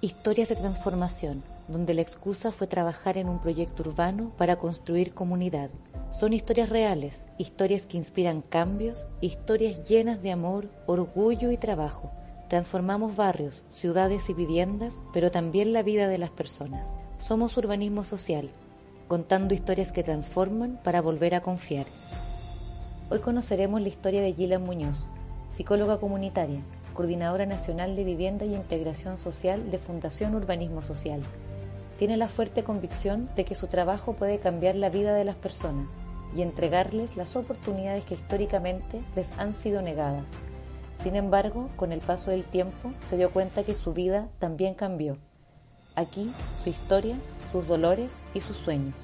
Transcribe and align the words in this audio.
Historias 0.00 0.48
de 0.48 0.56
transformación, 0.56 1.44
donde 1.68 1.94
la 1.94 2.02
excusa 2.02 2.50
fue 2.50 2.66
trabajar 2.66 3.18
en 3.18 3.28
un 3.28 3.38
proyecto 3.38 3.84
urbano 3.84 4.32
para 4.36 4.56
construir 4.56 5.14
comunidad. 5.14 5.70
Son 6.10 6.32
historias 6.32 6.68
reales, 6.68 7.24
historias 7.38 7.86
que 7.86 7.98
inspiran 7.98 8.42
cambios, 8.42 9.06
historias 9.20 9.88
llenas 9.88 10.20
de 10.20 10.32
amor, 10.32 10.68
orgullo 10.86 11.52
y 11.52 11.56
trabajo. 11.56 12.10
Transformamos 12.48 13.14
barrios, 13.14 13.64
ciudades 13.68 14.28
y 14.28 14.34
viviendas, 14.34 15.00
pero 15.12 15.30
también 15.30 15.72
la 15.72 15.82
vida 15.82 16.08
de 16.08 16.18
las 16.18 16.30
personas. 16.30 16.96
Somos 17.18 17.56
urbanismo 17.56 18.02
social, 18.02 18.50
contando 19.08 19.54
historias 19.54 19.92
que 19.92 20.02
transforman 20.02 20.80
para 20.82 21.00
volver 21.00 21.34
a 21.34 21.42
confiar. 21.42 21.86
Hoy 23.08 23.20
conoceremos 23.20 23.80
la 23.80 23.88
historia 23.88 24.20
de 24.20 24.34
Gillian 24.34 24.64
Muñoz, 24.64 25.06
psicóloga 25.48 26.00
comunitaria, 26.00 26.60
Coordinadora 26.92 27.46
Nacional 27.46 27.96
de 27.96 28.04
Vivienda 28.04 28.44
y 28.44 28.54
Integración 28.54 29.16
Social 29.16 29.70
de 29.70 29.78
Fundación 29.78 30.34
Urbanismo 30.34 30.82
Social. 30.82 31.22
Tiene 31.98 32.16
la 32.16 32.28
fuerte 32.28 32.64
convicción 32.64 33.30
de 33.34 33.44
que 33.44 33.54
su 33.54 33.66
trabajo 33.66 34.14
puede 34.14 34.38
cambiar 34.38 34.74
la 34.74 34.90
vida 34.90 35.14
de 35.14 35.24
las 35.24 35.36
personas 35.36 35.90
y 36.34 36.42
entregarles 36.42 37.16
las 37.16 37.36
oportunidades 37.36 38.04
que 38.04 38.14
históricamente 38.14 39.02
les 39.16 39.30
han 39.38 39.54
sido 39.54 39.82
negadas. 39.82 40.26
Sin 41.02 41.16
embargo, 41.16 41.70
con 41.76 41.92
el 41.92 42.00
paso 42.00 42.30
del 42.30 42.44
tiempo 42.44 42.92
se 43.02 43.16
dio 43.16 43.30
cuenta 43.30 43.64
que 43.64 43.74
su 43.74 43.92
vida 43.92 44.28
también 44.38 44.74
cambió. 44.74 45.18
Aquí 45.94 46.32
su 46.62 46.70
historia, 46.70 47.16
sus 47.50 47.66
dolores 47.66 48.10
y 48.34 48.40
sus 48.40 48.56
sueños. 48.56 48.94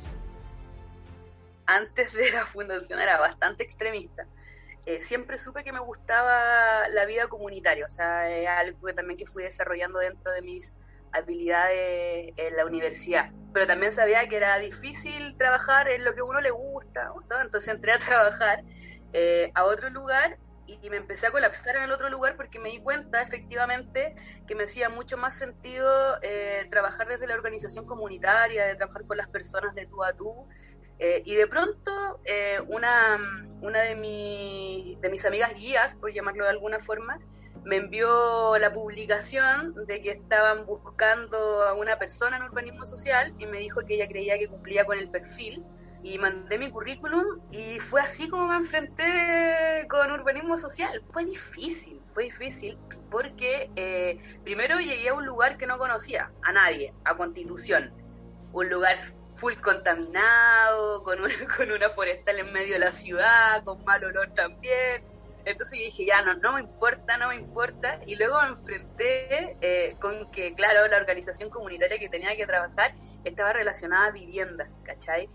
Antes 1.67 2.12
de 2.12 2.31
la 2.31 2.47
fundación 2.47 3.01
era 3.01 3.19
bastante 3.19 3.62
extremista 3.62 4.27
eh, 4.89 5.03
siempre 5.03 5.39
supe 5.39 5.64
que 5.64 5.70
me 5.70 5.81
gustaba 5.81 6.89
la 6.89 7.05
vida 7.05 7.28
comunitaria, 7.28 7.84
o 7.84 7.91
sea, 7.91 8.34
es 8.34 8.48
algo 8.48 8.89
también 8.94 9.19
que 9.19 9.27
fui 9.27 9.42
desarrollando 9.42 9.98
dentro 9.98 10.33
de 10.33 10.41
mis 10.41 10.72
habilidades 11.12 12.33
en 12.39 12.56
la 12.56 12.64
universidad. 12.64 13.31
Pero 13.53 13.66
también 13.66 13.92
sabía 13.92 14.27
que 14.31 14.36
era 14.36 14.59
difícil 14.59 15.36
trabajar 15.36 15.91
en 15.91 16.06
lo 16.06 16.14
que 16.14 16.20
a 16.20 16.25
uno 16.25 16.41
le 16.41 16.50
gusta, 16.50 17.12
entonces 17.42 17.69
entré 17.69 17.92
a 17.92 17.98
trabajar 18.06 18.64
eh, 19.12 19.53
a 19.55 19.64
otro 19.64 19.91
lugar 19.91 20.39
y, 20.66 20.89
me 20.89 20.97
empecé 20.97 21.27
a 21.27 21.33
colapsar 21.33 21.77
en 21.77 21.83
el 21.83 21.92
otro 21.92 22.09
lugar 22.09 22.36
porque 22.36 22.59
me 22.59 22.70
di 22.70 22.81
cuenta 22.81 23.20
efectivamente 23.20 24.16
que 24.47 24.55
me 24.55 24.64
hacía 24.64 24.89
mucho 24.89 25.19
más 25.19 25.36
sentido 25.36 26.16
eh, 26.22 26.66
trabajar 26.70 27.09
desde 27.09 27.27
la 27.27 27.34
organización 27.34 27.84
comunitaria, 27.84 28.64
de 28.64 28.77
trabajar 28.77 29.05
con 29.05 29.19
las 29.19 29.28
personas 29.28 29.75
de 29.75 29.84
tú 29.84 30.03
a 30.03 30.14
tú 30.14 30.48
eh, 30.99 31.23
y 31.25 31.35
de 31.35 31.47
pronto, 31.47 32.21
eh, 32.25 32.61
una, 32.67 33.19
una 33.61 33.81
de, 33.81 34.97
de 35.01 35.09
mis 35.11 35.25
amigas 35.25 35.55
guías, 35.55 35.95
por 35.95 36.13
llamarlo 36.13 36.45
de 36.45 36.51
alguna 36.51 36.81
forma, 36.81 37.19
me 37.65 37.77
envió 37.77 38.57
la 38.59 38.73
publicación 38.73 39.75
de 39.87 40.01
que 40.01 40.11
estaban 40.13 40.65
buscando 40.65 41.63
a 41.63 41.75
una 41.75 41.99
persona 41.99 42.37
en 42.37 42.45
urbanismo 42.45 42.87
social 42.87 43.35
y 43.39 43.47
me 43.47 43.59
dijo 43.59 43.81
que 43.87 43.95
ella 43.95 44.09
creía 44.09 44.39
que 44.39 44.49
cumplía 44.49 44.85
con 44.85 44.99
el 44.99 45.09
perfil. 45.11 45.65
Y 46.01 46.17
mandé 46.17 46.59
mi 46.59 46.71
currículum 46.71 47.41
y 47.51 47.81
fue 47.81 48.01
así 48.01 48.29
como 48.29 48.47
me 48.47 48.55
enfrenté 48.55 49.84
con 49.91 50.12
urbanismo 50.12 50.56
social. 50.56 51.03
Fue 51.11 51.25
difícil, 51.25 52.01
fue 52.15 52.25
difícil 52.25 52.78
porque 53.11 53.69
eh, 53.75 54.39
primero 54.45 54.78
llegué 54.78 55.09
a 55.09 55.15
un 55.15 55.27
lugar 55.27 55.59
que 55.59 55.67
no 55.67 55.77
conocía, 55.77 56.31
a 56.43 56.53
nadie, 56.53 56.95
a 57.05 57.17
Constitución. 57.17 57.93
Un 58.53 58.71
lugar 58.71 58.97
full 59.38 59.54
contaminado, 59.54 61.03
con, 61.03 61.19
con 61.56 61.71
una 61.71 61.91
forestal 61.91 62.38
en 62.38 62.53
medio 62.53 62.75
de 62.75 62.81
la 62.81 62.93
ciudad, 62.93 63.65
con 63.65 63.82
mal 63.84 64.04
olor 64.04 64.32
también. 64.34 65.03
Entonces 65.44 65.78
yo 65.78 65.84
dije, 65.87 66.04
ya, 66.04 66.21
no, 66.22 66.34
no 66.34 66.53
me 66.54 66.60
importa, 66.60 67.16
no 67.16 67.28
me 67.28 67.37
importa. 67.37 68.00
Y 68.06 68.16
luego 68.16 68.41
me 68.43 68.48
enfrenté 68.48 69.56
eh, 69.60 69.97
con 69.98 70.31
que, 70.31 70.54
claro, 70.54 70.87
la 70.88 70.98
organización 70.98 71.48
comunitaria 71.48 71.98
que 71.98 72.09
tenía 72.09 72.37
que 72.37 72.47
trabajar 72.47 72.94
estaba 73.25 73.53
relacionada 73.53 74.06
a 74.06 74.10
vivienda, 74.10 74.69
¿cachai? 74.84 75.31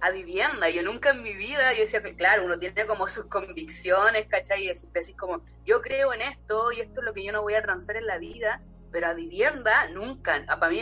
A 0.00 0.10
vivienda. 0.10 0.70
Yo 0.70 0.82
nunca 0.82 1.10
en 1.10 1.22
mi 1.22 1.34
vida, 1.34 1.72
yo 1.72 1.80
decía 1.80 2.00
claro, 2.16 2.44
uno 2.44 2.58
tiene 2.58 2.86
como 2.86 3.08
sus 3.08 3.24
convicciones, 3.26 4.28
¿cachai? 4.28 4.66
Y 4.66 4.68
decís 4.68 5.16
como, 5.18 5.44
yo 5.64 5.80
creo 5.82 6.14
en 6.14 6.22
esto 6.22 6.70
y 6.70 6.80
esto 6.80 7.00
es 7.00 7.04
lo 7.04 7.12
que 7.12 7.24
yo 7.24 7.32
no 7.32 7.42
voy 7.42 7.54
a 7.54 7.62
transar 7.62 7.96
en 7.96 8.06
la 8.06 8.18
vida, 8.18 8.60
pero 8.90 9.08
a 9.08 9.14
vivienda 9.14 9.88
nunca. 9.88 10.44
Para 10.46 10.70
mí 10.70 10.80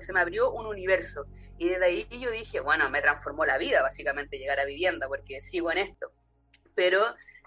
se 0.00 0.12
me 0.12 0.20
abrió 0.20 0.50
un 0.52 0.66
universo. 0.66 1.26
Y 1.58 1.68
desde 1.68 1.84
ahí 1.84 2.06
yo 2.10 2.30
dije, 2.30 2.60
bueno, 2.60 2.88
me 2.90 3.02
transformó 3.02 3.44
la 3.44 3.58
vida 3.58 3.82
básicamente 3.82 4.38
llegar 4.38 4.60
a 4.60 4.64
vivienda, 4.64 5.08
porque 5.08 5.42
sigo 5.42 5.72
en 5.72 5.78
esto. 5.78 6.12
Pero 6.74 7.02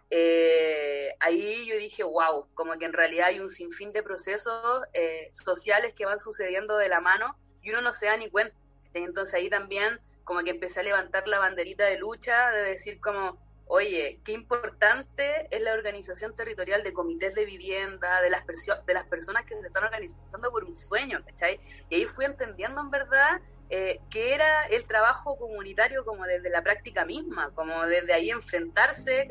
eh, 0.09 1.15
ahí 1.21 1.65
yo 1.65 1.77
dije, 1.77 2.03
wow, 2.03 2.47
como 2.53 2.77
que 2.77 2.85
en 2.85 2.93
realidad 2.93 3.27
hay 3.27 3.39
un 3.39 3.49
sinfín 3.49 3.93
de 3.93 4.03
procesos 4.03 4.83
eh, 4.93 5.29
sociales 5.31 5.93
que 5.95 6.05
van 6.05 6.19
sucediendo 6.19 6.77
de 6.77 6.89
la 6.89 6.99
mano 6.99 7.37
y 7.61 7.69
uno 7.69 7.81
no 7.81 7.93
se 7.93 8.07
da 8.07 8.17
ni 8.17 8.29
cuenta. 8.29 8.55
Entonces 8.93 9.33
ahí 9.33 9.49
también 9.49 10.01
como 10.25 10.43
que 10.43 10.49
empecé 10.49 10.81
a 10.81 10.83
levantar 10.83 11.27
la 11.29 11.39
banderita 11.39 11.85
de 11.85 11.97
lucha, 11.97 12.51
de 12.51 12.63
decir 12.63 12.99
como, 12.99 13.39
oye, 13.73 14.19
qué 14.25 14.33
importante 14.33 15.47
es 15.49 15.61
la 15.61 15.71
organización 15.71 16.35
territorial 16.35 16.83
de 16.83 16.91
comités 16.91 17.33
de 17.33 17.45
vivienda, 17.45 18.21
de 18.21 18.29
las, 18.29 18.43
de 18.85 18.93
las 18.93 19.07
personas 19.07 19.45
que 19.45 19.55
se 19.61 19.67
están 19.67 19.85
organizando 19.85 20.51
por 20.51 20.65
un 20.65 20.75
sueño, 20.75 21.19
¿cachai? 21.25 21.57
Y 21.89 21.95
ahí 21.95 22.05
fui 22.05 22.25
entendiendo 22.25 22.81
en 22.81 22.91
verdad 22.91 23.39
eh, 23.73 24.01
que 24.09 24.33
era 24.33 24.65
el 24.65 24.83
trabajo 24.83 25.37
comunitario 25.37 26.03
como 26.03 26.25
desde 26.25 26.49
la 26.49 26.61
práctica 26.61 27.05
misma, 27.05 27.51
como 27.55 27.85
desde 27.85 28.11
ahí 28.11 28.29
enfrentarse. 28.29 29.25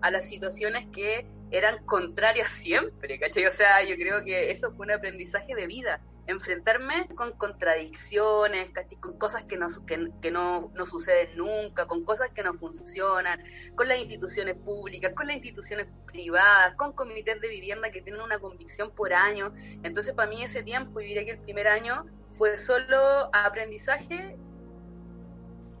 A 0.00 0.10
las 0.10 0.28
situaciones 0.28 0.88
que 0.92 1.24
eran 1.52 1.84
contrarias 1.86 2.50
siempre, 2.62 3.16
¿cachai? 3.20 3.46
O 3.46 3.52
sea, 3.52 3.84
yo 3.84 3.94
creo 3.94 4.24
que 4.24 4.50
eso 4.50 4.72
fue 4.72 4.86
un 4.86 4.92
aprendizaje 4.92 5.54
de 5.54 5.68
vida, 5.68 6.00
enfrentarme 6.26 7.06
con 7.14 7.30
contradicciones. 7.34 8.70
Con 8.98 9.18
cosas 9.18 9.44
que 9.44 9.56
no, 9.56 9.68
que, 9.86 10.30
no, 10.32 10.72
no 10.74 10.84
suceden 10.84 11.36
nunca, 11.36 11.86
con 11.86 12.04
cosas 12.04 12.30
que 12.34 12.42
no 12.42 12.54
funcionan, 12.54 13.40
con 13.76 13.86
las 13.86 13.98
instituciones 13.98 14.56
públicas, 14.56 15.12
con 15.14 15.28
las 15.28 15.36
instituciones 15.36 15.86
privadas, 16.06 16.74
con 16.74 16.92
comités 16.92 17.40
de 17.40 17.48
vivienda 17.48 17.92
que 17.92 18.02
tienen 18.02 18.20
una 18.20 18.40
convicción 18.40 18.90
por 18.90 19.12
año. 19.12 19.54
Entonces, 19.84 20.12
para 20.12 20.28
mí 20.28 20.42
ese 20.42 20.64
tiempo, 20.64 21.00
y 21.00 21.06
diría 21.06 21.24
que 21.24 21.30
el 21.32 21.38
primer 21.38 21.68
año, 21.68 22.04
fue 22.36 22.56
solo 22.56 23.30
aprendizaje. 23.32 24.36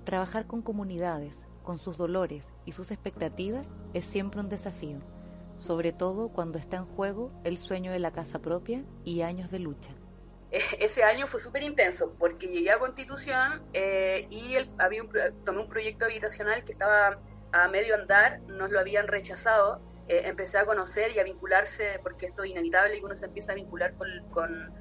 Trabajar 0.04 0.46
con 0.46 0.62
comunidades, 0.62 1.46
con 1.62 1.78
sus 1.78 1.96
dolores 1.96 2.54
y 2.64 2.72
sus 2.72 2.90
expectativas 2.90 3.76
es 3.92 4.04
siempre 4.04 4.40
un 4.40 4.48
desafío, 4.48 4.98
sobre 5.58 5.92
todo 5.92 6.28
cuando 6.28 6.58
está 6.58 6.76
en 6.76 6.86
juego 6.86 7.32
el 7.44 7.58
sueño 7.58 7.92
de 7.92 7.98
la 7.98 8.12
casa 8.12 8.40
propia 8.40 8.82
y 9.04 9.22
años 9.22 9.50
de 9.50 9.58
lucha. 9.58 9.90
E, 10.50 10.60
ese 10.78 11.02
año 11.02 11.26
fue 11.26 11.40
súper 11.40 11.62
intenso 11.62 12.14
porque 12.18 12.46
llegué 12.46 12.70
a 12.70 12.78
Constitución 12.78 13.62
eh, 13.72 14.26
y 14.30 14.56
había 14.78 15.02
un, 15.02 15.10
tomé 15.44 15.60
un 15.60 15.68
proyecto 15.68 16.04
habitacional 16.04 16.64
que 16.64 16.72
estaba 16.72 17.18
a 17.52 17.68
medio 17.68 17.94
andar, 17.94 18.40
nos 18.42 18.70
lo 18.70 18.80
habían 18.80 19.08
rechazado. 19.08 19.80
Eh, 20.08 20.22
empecé 20.26 20.58
a 20.58 20.64
conocer 20.64 21.10
y 21.10 21.18
a 21.18 21.24
vincularse, 21.24 21.98
porque 22.02 22.26
esto 22.26 22.44
es 22.44 22.50
inevitable 22.50 22.96
y 22.96 23.02
uno 23.02 23.16
se 23.16 23.24
empieza 23.26 23.52
a 23.52 23.54
vincular 23.56 23.94
con, 23.94 24.08
con 24.30 24.72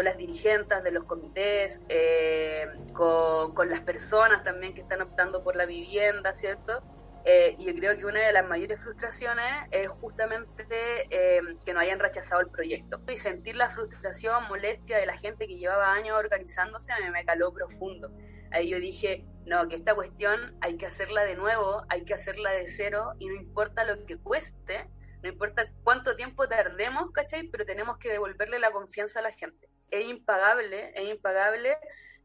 con 0.00 0.06
las 0.06 0.16
dirigentes 0.16 0.82
de 0.82 0.92
los 0.92 1.04
comités, 1.04 1.78
eh, 1.90 2.66
con, 2.94 3.68
las 3.68 3.80
personas 3.82 4.42
también 4.42 4.72
que 4.72 4.80
están 4.80 5.02
optando 5.02 5.44
por 5.44 5.56
la 5.56 5.66
vivienda, 5.66 6.34
¿cierto? 6.36 6.82
Eh, 7.26 7.54
y 7.58 7.66
yo 7.66 7.74
creo 7.74 7.98
que 7.98 8.06
una 8.06 8.20
de 8.20 8.32
las 8.32 8.48
mayores 8.48 8.80
frustraciones 8.80 9.68
es 9.70 9.90
justamente 9.90 10.64
eh, 11.10 11.42
que 11.66 11.74
no 11.74 11.80
hayan 11.80 11.98
rechazado 11.98 12.40
el 12.40 12.48
proyecto. 12.48 12.98
Y 13.12 13.18
sentir 13.18 13.56
la 13.56 13.68
frustración, 13.68 14.48
molestia 14.48 14.96
de 14.96 15.04
la 15.04 15.18
gente 15.18 15.46
que 15.46 15.58
llevaba 15.58 15.92
años 15.92 16.16
organizándose 16.16 16.90
mí 17.04 17.10
me 17.10 17.26
caló 17.26 17.52
profundo. 17.52 18.10
Ahí 18.52 18.70
yo 18.70 18.80
dije, 18.80 19.26
no, 19.44 19.68
que 19.68 19.76
esta 19.76 19.94
cuestión 19.94 20.56
hay 20.62 20.78
que 20.78 20.86
hacerla 20.86 21.24
de 21.24 21.34
nuevo, 21.34 21.84
hay 21.90 22.06
que 22.06 22.14
hacerla 22.14 22.52
de 22.52 22.68
cero 22.68 23.12
y 23.18 23.26
no 23.26 23.34
importa 23.34 23.84
lo 23.84 24.06
que 24.06 24.16
cueste, 24.16 24.88
no 25.22 25.28
importa 25.28 25.70
cuánto 25.84 26.16
tiempo 26.16 26.48
tardemos, 26.48 27.10
¿cachai? 27.12 27.48
Pero 27.48 27.66
tenemos 27.66 27.98
que 27.98 28.08
devolverle 28.08 28.58
la 28.58 28.70
confianza 28.70 29.18
a 29.18 29.22
la 29.24 29.32
gente 29.32 29.69
es 29.90 30.04
impagable, 30.04 30.92
es 30.94 31.08
impagable 31.08 31.76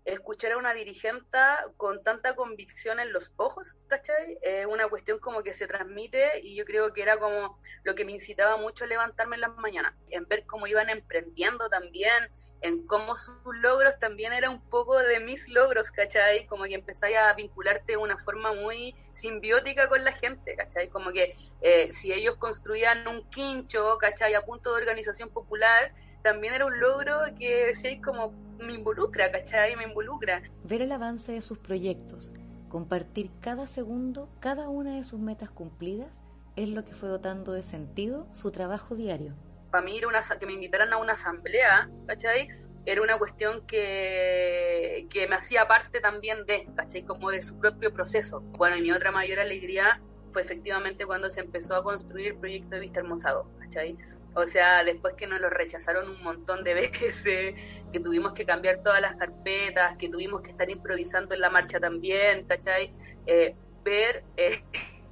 escuchar 0.06 0.52
a 0.52 0.58
una 0.58 0.74
dirigente 0.74 1.38
con 1.78 2.04
tanta 2.04 2.36
convicción 2.36 3.00
en 3.00 3.12
los 3.12 3.34
ojos, 3.38 3.76
¿cachai? 3.88 4.38
Es 4.44 4.66
una 4.68 4.88
cuestión 4.88 5.20
como 5.20 5.42
que 5.42 5.56
se 5.56 5.68
transmite 5.68 6.42
y 6.44 6.56
yo 6.56 6.64
creo 6.64 6.94
que 6.94 7.02
era 7.02 7.18
como 7.18 7.60
lo 7.84 7.96
que 7.96 8.06
me 8.06 8.12
incitaba 8.12 8.58
mucho 8.58 8.84
a 8.84 8.88
levantarme 8.88 9.36
en 9.36 9.42
las 9.42 9.56
mañanas, 9.58 9.96
en 10.10 10.28
ver 10.28 10.46
cómo 10.46 10.68
iban 10.68 10.90
emprendiendo 10.90 11.70
también, 11.70 12.30
en 12.62 12.86
cómo 12.86 13.16
sus 13.16 13.36
logros 13.62 13.98
también 14.00 14.32
eran 14.32 14.52
un 14.52 14.70
poco 14.70 14.98
de 14.98 15.20
mis 15.20 15.48
logros, 15.50 15.90
¿cachai? 15.92 16.46
Como 16.46 16.66
que 16.66 16.76
empezáis 16.76 17.18
a 17.18 17.34
vincularte 17.34 17.94
de 17.94 17.98
una 17.98 18.18
forma 18.18 18.54
muy 18.54 18.96
simbiótica 19.12 19.90
con 19.90 20.04
la 20.04 20.14
gente, 20.14 20.56
¿cachai? 20.56 20.88
Como 20.90 21.12
que 21.12 21.36
eh, 21.62 21.92
si 21.94 22.14
ellos 22.14 22.38
construían 22.38 23.08
un 23.08 23.28
quincho, 23.32 23.98
¿cachai? 23.98 24.36
A 24.36 24.42
punto 24.42 24.72
de 24.72 24.82
organización 24.82 25.30
popular, 25.30 25.94
también 26.26 26.54
era 26.54 26.66
un 26.66 26.80
logro 26.80 27.20
que 27.40 27.68
decíais 27.68 28.02
como 28.02 28.34
me 28.60 28.74
involucra, 28.74 29.32
¿cachai? 29.32 29.76
Me 29.78 29.84
involucra. 29.84 30.42
Ver 30.64 30.82
el 30.82 30.92
avance 30.92 31.32
de 31.32 31.42
sus 31.42 31.60
proyectos, 31.60 32.34
compartir 32.68 33.30
cada 33.40 33.68
segundo, 33.68 34.28
cada 34.42 34.68
una 34.68 34.98
de 34.98 35.06
sus 35.06 35.20
metas 35.20 35.52
cumplidas, 35.52 36.22
es 36.58 36.70
lo 36.70 36.84
que 36.84 36.94
fue 36.94 37.08
dotando 37.08 37.54
de 37.54 37.64
sentido 37.64 38.28
su 38.34 38.52
trabajo 38.52 38.96
diario 38.96 39.34
para 39.76 39.84
mí 39.84 40.00
una, 40.06 40.22
que 40.40 40.46
me 40.46 40.54
invitaran 40.54 40.94
a 40.94 40.98
una 40.98 41.14
asamblea, 41.14 41.90
¿cachai? 42.08 42.48
Era 42.86 43.02
una 43.02 43.18
cuestión 43.18 43.68
que, 43.68 45.06
que 45.10 45.28
me 45.28 45.36
hacía 45.36 45.68
parte 45.68 46.00
también 46.00 46.46
de, 46.46 46.66
¿cachai? 46.78 47.04
Como 47.04 47.30
de 47.30 47.42
su 47.42 47.60
propio 47.60 47.92
proceso. 47.92 48.40
Bueno, 48.40 48.78
y 48.78 48.82
mi 48.82 48.92
otra 48.94 49.12
mayor 49.12 49.38
alegría 49.38 50.00
fue 50.32 50.44
efectivamente 50.44 51.06
cuando 51.06 51.30
se 51.30 51.42
empezó 51.42 51.76
a 51.76 51.84
construir 51.84 52.28
el 52.28 52.38
proyecto 52.38 52.76
de 52.76 52.80
Vista 52.80 53.02
Hermosado, 53.02 53.50
¿cachai? 53.60 53.98
O 54.36 54.46
sea, 54.46 54.84
después 54.84 55.16
que 55.16 55.28
nos 55.28 55.40
lo 55.40 55.50
rechazaron 55.50 56.10
un 56.10 56.22
montón 56.22 56.64
de 56.64 56.74
veces, 56.94 57.56
que 57.92 58.00
tuvimos 58.00 58.34
que 58.34 58.46
cambiar 58.46 58.84
todas 58.84 59.02
las 59.02 59.16
carpetas, 59.16 59.98
que 59.98 60.10
tuvimos 60.10 60.42
que 60.42 60.52
estar 60.52 60.70
improvisando 60.70 61.34
en 61.34 61.42
la 61.42 61.50
marcha 61.50 61.80
también, 61.80 62.46
¿cachai? 62.46 62.94
Eh, 63.26 63.56
ver 63.84 64.24
eh, 64.36 64.64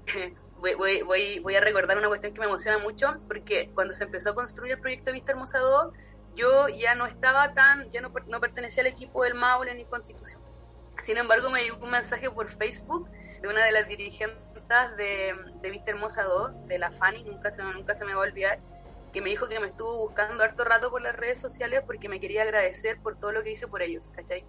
voy, 0.60 1.02
voy, 1.04 1.40
voy, 1.40 1.56
a 1.56 1.62
recordar 1.62 1.98
una 1.98 2.08
cuestión 2.08 2.34
que 2.34 2.40
me 2.40 2.48
emociona 2.48 2.80
mucho, 2.80 3.16
porque 3.28 3.70
cuando 3.74 3.94
se 3.94 4.04
empezó 4.04 4.32
a 4.32 4.36
construir 4.36 4.74
el 4.74 4.80
proyecto 4.80 5.12
Vista 5.12 5.32
Hermosa 5.32 5.60
2, 5.60 5.94
yo 6.36 6.68
ya 6.70 6.96
no 6.96 7.06
estaba 7.06 7.54
tan, 7.54 7.92
ya 7.92 8.02
no, 8.02 8.12
pertenecía 8.12 8.82
al 8.82 8.88
equipo 8.88 9.24
del 9.24 9.36
Maule 9.36 9.74
ni 9.76 9.86
Constitución. 9.86 10.42
Sin 11.04 11.18
embargo, 11.18 11.50
me 11.50 11.64
llegó 11.64 11.84
un 11.84 11.92
mensaje 11.92 12.30
por 12.30 12.52
Facebook 12.52 13.10
de 13.42 13.48
una 13.48 13.64
de 13.66 13.72
las 13.72 13.88
dirigentes 13.88 14.42
de, 14.98 15.34
de 15.62 15.70
Vista 15.70 15.92
Hermosa 15.92 16.24
2, 16.24 16.68
de 16.68 16.80
la 16.80 16.92
Fanny, 16.92 17.24
nunca 17.24 17.52
se, 17.52 17.62
nunca 17.62 17.96
se 17.96 18.06
me 18.06 18.14
va 18.14 18.24
a 18.24 18.28
olvidar, 18.28 18.60
que 19.14 19.22
me 19.22 19.30
dijo 19.30 19.48
que 19.48 19.60
me 19.60 19.68
estuvo 19.68 19.96
buscando 19.98 20.44
harto 20.44 20.66
rato 20.66 20.90
por 20.90 21.02
las 21.02 21.16
redes 21.16 21.40
sociales 21.40 21.84
porque 21.86 22.10
me 22.10 22.20
quería 22.20 22.42
agradecer 22.42 23.00
por 23.00 23.18
todo 23.18 23.32
lo 23.32 23.44
que 23.44 23.52
hice 23.52 23.68
por 23.68 23.82
ellos, 23.82 24.04
¿cachai? 24.16 24.44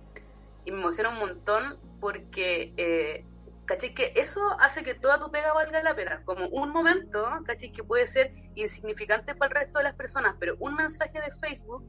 Y 0.64 0.72
me 0.72 0.80
emociona 0.80 1.10
un 1.10 1.18
montón 1.18 1.78
porque 2.00 2.72
eh, 2.76 3.24
¿cachai? 3.64 3.94
Que 3.94 4.12
eso 4.16 4.40
hace 4.60 4.82
que 4.82 4.94
toda 4.94 5.18
tu 5.18 5.30
pega 5.30 5.52
valga 5.52 5.82
la 5.82 5.94
pena. 5.94 6.22
Como 6.24 6.48
un 6.48 6.70
momento, 6.70 7.26
¿cachai? 7.44 7.72
Que 7.72 7.84
puede 7.84 8.06
ser 8.06 8.32
insignificante 8.54 9.34
para 9.34 9.48
el 9.48 9.64
resto 9.66 9.78
de 9.78 9.84
las 9.84 9.94
personas, 9.94 10.36
pero 10.38 10.56
un 10.58 10.74
mensaje 10.74 11.20
de 11.20 11.30
Facebook 11.32 11.84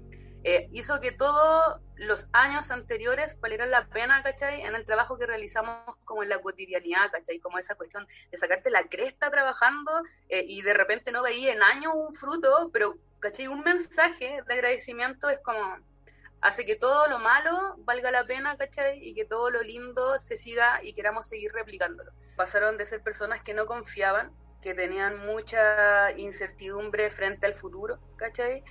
eh, 0.47 0.69
hizo 0.73 0.99
que 0.99 1.11
todos 1.11 1.81
los 1.95 2.27
años 2.31 2.69
anteriores 2.69 3.35
valieran 3.39 3.71
la 3.71 3.87
pena, 3.87 4.21
¿cachai? 4.21 4.61
En 4.61 4.75
el 4.75 4.85
trabajo 4.85 5.17
que 5.17 5.25
realizamos 5.25 5.97
como 6.05 6.21
en 6.21 6.29
la 6.29 6.39
cotidianidad, 6.39 7.09
¿cachai? 7.11 7.39
Como 7.39 7.57
esa 7.57 7.73
cuestión 7.73 8.05
de 8.29 8.37
sacarte 8.37 8.69
la 8.69 8.83
cresta 8.83 9.31
trabajando 9.31 9.91
eh, 10.29 10.45
y 10.47 10.61
de 10.61 10.75
repente 10.75 11.11
no 11.11 11.23
veía 11.23 11.51
en 11.51 11.63
años 11.63 11.93
un 11.95 12.13
fruto, 12.13 12.69
pero, 12.71 12.93
¿cachai? 13.21 13.47
Un 13.47 13.61
mensaje 13.61 14.43
de 14.45 14.53
agradecimiento 14.53 15.29
es 15.29 15.39
como 15.39 15.79
hace 16.41 16.63
que 16.63 16.75
todo 16.75 17.07
lo 17.07 17.17
malo 17.17 17.77
valga 17.79 18.11
la 18.11 18.23
pena, 18.27 18.55
¿cachai? 18.55 18.99
Y 19.01 19.15
que 19.15 19.25
todo 19.25 19.49
lo 19.49 19.63
lindo 19.63 20.19
se 20.19 20.37
siga 20.37 20.83
y 20.83 20.93
queramos 20.93 21.27
seguir 21.27 21.53
replicándolo. 21.53 22.11
Pasaron 22.35 22.77
de 22.77 22.85
ser 22.85 23.01
personas 23.01 23.41
que 23.41 23.55
no 23.55 23.65
confiaban, 23.65 24.31
que 24.61 24.75
tenían 24.75 25.25
mucha 25.25 26.11
incertidumbre 26.11 27.09
frente 27.09 27.47
al 27.47 27.55
futuro, 27.55 27.97
¿cachai? 28.15 28.63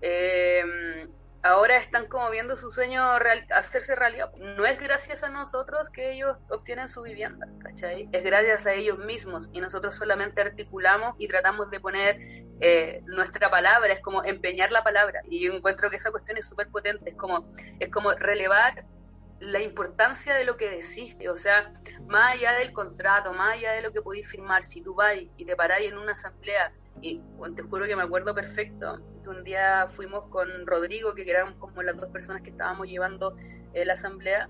Eh, 0.00 1.06
ahora 1.42 1.76
están 1.78 2.06
como 2.06 2.30
viendo 2.30 2.56
su 2.56 2.70
sueño 2.70 3.02
hacerse 3.54 3.94
realidad. 3.94 4.32
No 4.36 4.66
es 4.66 4.78
gracias 4.78 5.22
a 5.22 5.28
nosotros 5.28 5.90
que 5.90 6.12
ellos 6.12 6.36
obtienen 6.50 6.88
su 6.88 7.02
vivienda, 7.02 7.46
¿cachai? 7.62 8.08
Es 8.12 8.24
gracias 8.24 8.66
a 8.66 8.72
ellos 8.72 8.98
mismos 8.98 9.48
y 9.52 9.60
nosotros 9.60 9.94
solamente 9.94 10.40
articulamos 10.40 11.14
y 11.18 11.28
tratamos 11.28 11.70
de 11.70 11.80
poner 11.80 12.18
eh, 12.60 13.02
nuestra 13.06 13.50
palabra, 13.50 13.92
es 13.92 14.00
como 14.00 14.24
empeñar 14.24 14.72
la 14.72 14.82
palabra. 14.82 15.20
Y 15.28 15.40
yo 15.40 15.52
encuentro 15.52 15.90
que 15.90 15.96
esa 15.96 16.10
cuestión 16.10 16.38
es 16.38 16.46
súper 16.46 16.68
potente, 16.68 17.10
es 17.10 17.16
como, 17.16 17.52
es 17.78 17.90
como 17.90 18.12
relevar 18.12 18.84
la 19.40 19.60
importancia 19.60 20.34
de 20.34 20.44
lo 20.44 20.56
que 20.56 20.68
decís, 20.68 21.16
o 21.30 21.36
sea, 21.36 21.72
más 22.08 22.32
allá 22.32 22.54
del 22.54 22.72
contrato, 22.72 23.32
más 23.32 23.54
allá 23.54 23.72
de 23.72 23.82
lo 23.82 23.92
que 23.92 24.02
podéis 24.02 24.26
firmar, 24.26 24.64
si 24.64 24.82
tú 24.82 24.94
vas 24.94 25.14
y 25.36 25.44
te 25.44 25.54
paráis 25.54 25.92
en 25.92 25.98
una 25.98 26.12
asamblea 26.12 26.72
y 27.02 27.20
te 27.54 27.62
juro 27.62 27.86
que 27.86 27.96
me 27.96 28.02
acuerdo 28.02 28.34
perfecto 28.34 29.00
que 29.22 29.28
un 29.28 29.44
día 29.44 29.88
fuimos 29.90 30.28
con 30.30 30.66
Rodrigo, 30.66 31.14
que 31.14 31.28
eran 31.28 31.58
como 31.58 31.82
las 31.82 31.96
dos 31.96 32.10
personas 32.10 32.42
que 32.42 32.50
estábamos 32.50 32.88
llevando 32.88 33.36
eh, 33.74 33.84
la 33.84 33.94
asamblea, 33.94 34.48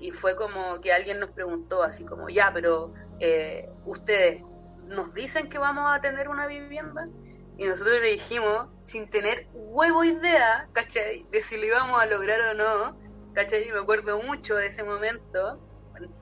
y 0.00 0.10
fue 0.10 0.36
como 0.36 0.80
que 0.80 0.92
alguien 0.92 1.20
nos 1.20 1.30
preguntó 1.30 1.82
así 1.82 2.04
como, 2.04 2.28
ya, 2.28 2.50
pero 2.52 2.92
eh, 3.20 3.68
ustedes 3.84 4.42
nos 4.86 5.14
dicen 5.14 5.48
que 5.48 5.58
vamos 5.58 5.84
a 5.86 6.00
tener 6.00 6.28
una 6.28 6.46
vivienda, 6.46 7.08
y 7.56 7.64
nosotros 7.64 8.00
le 8.00 8.12
dijimos, 8.12 8.68
sin 8.86 9.08
tener 9.08 9.46
huevo 9.52 10.04
idea, 10.04 10.68
¿cachai? 10.72 11.26
De 11.30 11.40
si 11.40 11.56
lo 11.56 11.66
íbamos 11.66 12.02
a 12.02 12.06
lograr 12.06 12.40
o 12.40 12.54
no, 12.54 12.98
¿cachai? 13.32 13.70
Me 13.70 13.78
acuerdo 13.78 14.20
mucho 14.20 14.56
de 14.56 14.66
ese 14.66 14.82
momento, 14.82 15.60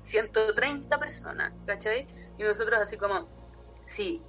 130 0.05 0.99
personas, 0.99 1.53
¿cachai? 1.67 2.07
Y 2.39 2.43
nosotros 2.43 2.79
así 2.81 2.99
como, 2.99 3.29
sí, 3.87 4.23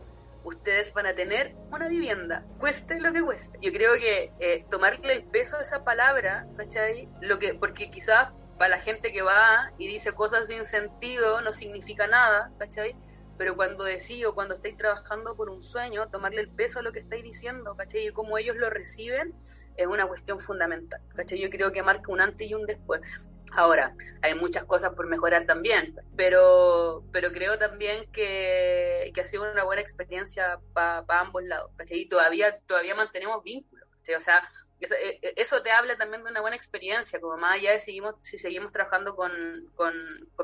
ustedes 0.44 0.94
van 0.94 1.06
a 1.06 1.16
tener 1.16 1.56
una 1.72 1.88
vivienda, 1.88 2.44
cueste 2.60 3.00
lo 3.00 3.14
que 3.14 3.22
cueste. 3.22 3.58
Yo 3.62 3.72
creo 3.72 3.94
que 3.96 4.32
eh, 4.40 4.66
tomarle 4.70 5.14
el 5.14 5.24
peso 5.24 5.58
a 5.58 5.62
esa 5.62 5.84
palabra, 5.84 6.46
¿cachai? 6.58 7.08
Lo 7.22 7.40
que, 7.40 7.54
porque 7.54 7.92
quizás 7.92 8.30
para 8.58 8.78
la 8.78 8.82
gente 8.82 9.12
que 9.12 9.22
va 9.22 9.72
y 9.78 9.88
dice 9.88 10.14
cosas 10.14 10.48
sin 10.48 10.66
sentido 10.66 11.42
no 11.42 11.54
significa 11.54 12.08
nada, 12.08 12.52
¿cachai? 12.60 12.96
Pero 13.38 13.56
cuando 13.56 13.84
decís 13.84 14.26
o 14.26 14.36
cuando 14.36 14.56
estáis 14.56 14.78
trabajando 14.78 15.36
por 15.36 15.50
un 15.50 15.64
sueño, 15.64 16.08
tomarle 16.10 16.42
el 16.42 16.50
peso 16.50 16.80
a 16.80 16.82
lo 16.82 16.92
que 16.92 17.00
estáis 17.00 17.24
diciendo, 17.24 17.76
¿cachai? 17.76 18.08
Y 18.08 18.12
cómo 18.12 18.38
ellos 18.38 18.56
lo 18.58 18.70
reciben, 18.70 19.34
es 19.76 19.88
una 19.88 20.06
cuestión 20.06 20.40
fundamental, 20.40 21.02
¿cachai? 21.16 21.40
Yo 21.40 21.50
creo 21.50 21.72
que 21.72 21.82
marca 21.82 22.12
un 22.12 22.22
antes 22.22 22.48
y 22.48 22.54
un 22.54 22.66
después. 22.66 23.02
Ahora, 23.56 23.96
hay 24.22 24.36
muchas 24.36 24.66
cosas 24.66 24.94
por 24.94 25.08
mejorar 25.08 25.46
también, 25.46 25.96
pero, 26.16 27.04
pero 27.12 27.32
creo 27.32 27.60
también 27.60 28.10
que, 28.12 29.12
que 29.14 29.22
ha 29.22 29.28
sido 29.28 29.50
una 29.52 29.64
buena 29.64 29.82
experiencia 29.82 30.60
para 30.74 31.06
ambos 31.20 31.44
lados, 31.44 31.72
¿cachai? 31.76 32.00
Y 32.00 32.10
todavía, 32.10 32.58
todavía 32.66 32.96
mantenemos 32.96 33.44
vínculos. 33.44 33.88
O 34.18 34.22
sea, 34.22 34.50
eh, 34.92 35.20
eh, 35.22 35.34
eso, 35.38 35.62
te 35.62 35.72
habla 35.72 35.98
también 35.98 36.24
de 36.24 36.32
una 36.32 36.42
buena 36.42 36.56
experiencia, 36.56 37.20
como 37.20 37.38
más 37.38 37.56
allá 37.56 37.72
de 37.72 37.80
seguimos, 37.80 38.16
si 38.22 38.38
seguimos 38.38 38.72
trabajando 38.72 39.16
con, 39.16 39.32
con, 39.76 39.94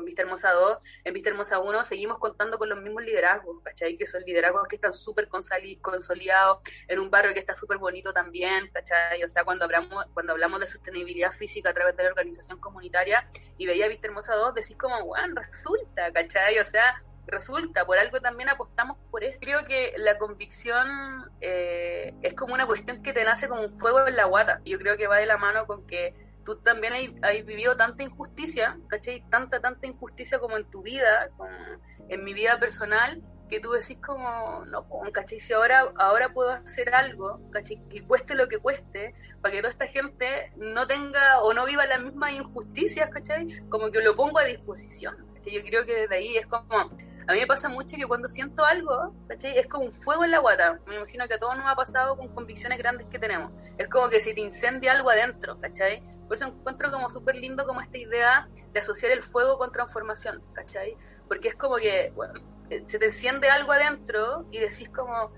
Vista 0.04 0.22
Hermosa 0.22 0.52
2, 0.52 0.78
en 1.04 1.14
Vista 1.14 1.30
Hermosa 1.30 1.58
1 1.60 1.84
seguimos 1.84 2.18
contando 2.18 2.58
con 2.58 2.68
los 2.68 2.80
mismos 2.80 3.04
liderazgos, 3.04 3.62
¿cachai? 3.62 3.96
Que 3.96 4.06
son 4.06 4.22
liderazgos 4.22 4.66
que 4.66 4.76
están 4.76 4.94
súper 4.94 5.28
consolidados 5.28 6.60
en 6.88 6.98
un 6.98 7.10
barrio 7.10 7.34
que 7.34 7.40
está 7.40 7.54
súper 7.54 7.78
bonito 7.78 8.12
también, 8.12 8.70
¿cachai? 8.72 9.22
O 9.22 9.28
sea, 9.28 9.44
cuando 9.44 9.64
hablamos, 9.66 10.06
cuando 10.14 10.32
hablamos 10.32 10.60
de 10.60 10.66
sostenibilidad 10.66 11.32
física 11.32 11.70
a 11.70 11.74
través 11.74 11.96
de 11.96 12.04
la 12.04 12.08
organización 12.10 12.58
comunitaria 12.58 13.28
y 13.58 13.66
veía 13.66 13.88
Vista 13.88 14.08
Hermosa 14.08 14.34
2, 14.34 14.54
decís 14.54 14.76
como, 14.78 15.04
bueno, 15.04 15.40
resulta, 15.42 16.12
¿cachai? 16.12 16.58
O 16.58 16.64
sea, 16.64 17.02
resulta, 17.30 17.84
por 17.84 17.98
algo 17.98 18.20
también 18.20 18.48
apostamos 18.48 18.96
por 19.10 19.24
eso. 19.24 19.38
Creo 19.40 19.64
que 19.64 19.94
la 19.96 20.18
convicción 20.18 21.30
eh, 21.40 21.69
como 22.40 22.54
una 22.54 22.66
cuestión 22.66 23.02
que 23.02 23.12
te 23.12 23.22
nace 23.22 23.46
como 23.46 23.62
un 23.62 23.78
fuego 23.78 24.06
en 24.06 24.16
la 24.16 24.24
guata. 24.24 24.60
Yo 24.64 24.78
creo 24.78 24.96
que 24.96 25.06
va 25.06 25.18
de 25.18 25.26
la 25.26 25.36
mano 25.36 25.66
con 25.66 25.86
que 25.86 26.14
tú 26.44 26.56
también 26.56 27.20
has, 27.22 27.44
vivido 27.44 27.76
tanta 27.76 28.02
injusticia, 28.02 28.78
¿cachai? 28.88 29.22
Tanta, 29.30 29.60
tanta 29.60 29.86
injusticia 29.86 30.38
como 30.38 30.56
en 30.56 30.64
tu 30.64 30.82
vida, 30.82 31.28
en 32.08 32.24
mi 32.24 32.32
vida 32.32 32.58
personal, 32.58 33.22
que 33.50 33.60
tú 33.60 33.72
decís 33.72 33.98
como, 34.04 34.64
no, 34.64 34.86
¿cachai? 35.12 35.38
Si 35.38 35.52
ahora, 35.52 35.92
ahora 35.98 36.32
puedo 36.32 36.50
hacer 36.50 36.94
algo, 36.94 37.40
¿cachai? 37.52 37.82
Y 37.90 38.00
cueste 38.00 38.34
lo 38.34 38.48
que 38.48 38.58
cueste, 38.58 39.14
para 39.42 39.52
que 39.52 39.60
toda 39.60 39.72
esta 39.72 39.86
gente 39.86 40.52
no 40.56 40.86
tenga 40.86 41.42
o 41.42 41.52
no 41.52 41.66
viva 41.66 41.84
las 41.84 42.00
mismas 42.00 42.32
injusticias, 42.32 43.10
¿cachai? 43.10 43.68
Como 43.68 43.90
que 43.90 44.00
lo 44.00 44.16
pongo 44.16 44.38
a 44.38 44.44
disposición. 44.44 45.14
¿cachai? 45.34 45.52
Yo 45.52 45.60
creo 45.62 45.84
que 45.84 45.94
desde 45.94 46.16
ahí 46.16 46.38
es 46.38 46.46
como 46.46 46.90
a 47.30 47.34
mí 47.34 47.40
me 47.40 47.46
pasa 47.46 47.68
mucho 47.68 47.96
que 47.96 48.06
cuando 48.06 48.28
siento 48.28 48.64
algo, 48.64 49.14
¿cachai? 49.28 49.56
Es 49.56 49.68
como 49.68 49.84
un 49.84 49.92
fuego 49.92 50.24
en 50.24 50.32
la 50.32 50.40
guata. 50.40 50.80
Me 50.86 50.96
imagino 50.96 51.28
que 51.28 51.34
a 51.34 51.38
todos 51.38 51.56
nos 51.56 51.64
ha 51.64 51.76
pasado 51.76 52.16
con 52.16 52.26
convicciones 52.34 52.76
grandes 52.76 53.06
que 53.06 53.20
tenemos. 53.20 53.52
Es 53.78 53.88
como 53.88 54.08
que 54.08 54.18
si 54.18 54.34
te 54.34 54.40
incendia 54.40 54.92
algo 54.92 55.10
adentro, 55.10 55.60
¿cachai? 55.60 56.02
Por 56.26 56.36
eso 56.36 56.46
encuentro 56.46 56.90
como 56.90 57.08
súper 57.08 57.36
lindo 57.36 57.64
como 57.66 57.80
esta 57.80 57.98
idea 57.98 58.48
de 58.72 58.80
asociar 58.80 59.12
el 59.12 59.22
fuego 59.22 59.58
con 59.58 59.70
transformación, 59.70 60.42
¿cachai? 60.54 60.96
Porque 61.28 61.48
es 61.48 61.54
como 61.54 61.76
que, 61.76 62.12
bueno, 62.16 62.34
eh, 62.68 62.82
se 62.88 62.98
te 62.98 63.06
enciende 63.06 63.48
algo 63.48 63.70
adentro 63.70 64.46
y 64.50 64.58
decís 64.58 64.88
como, 64.88 65.30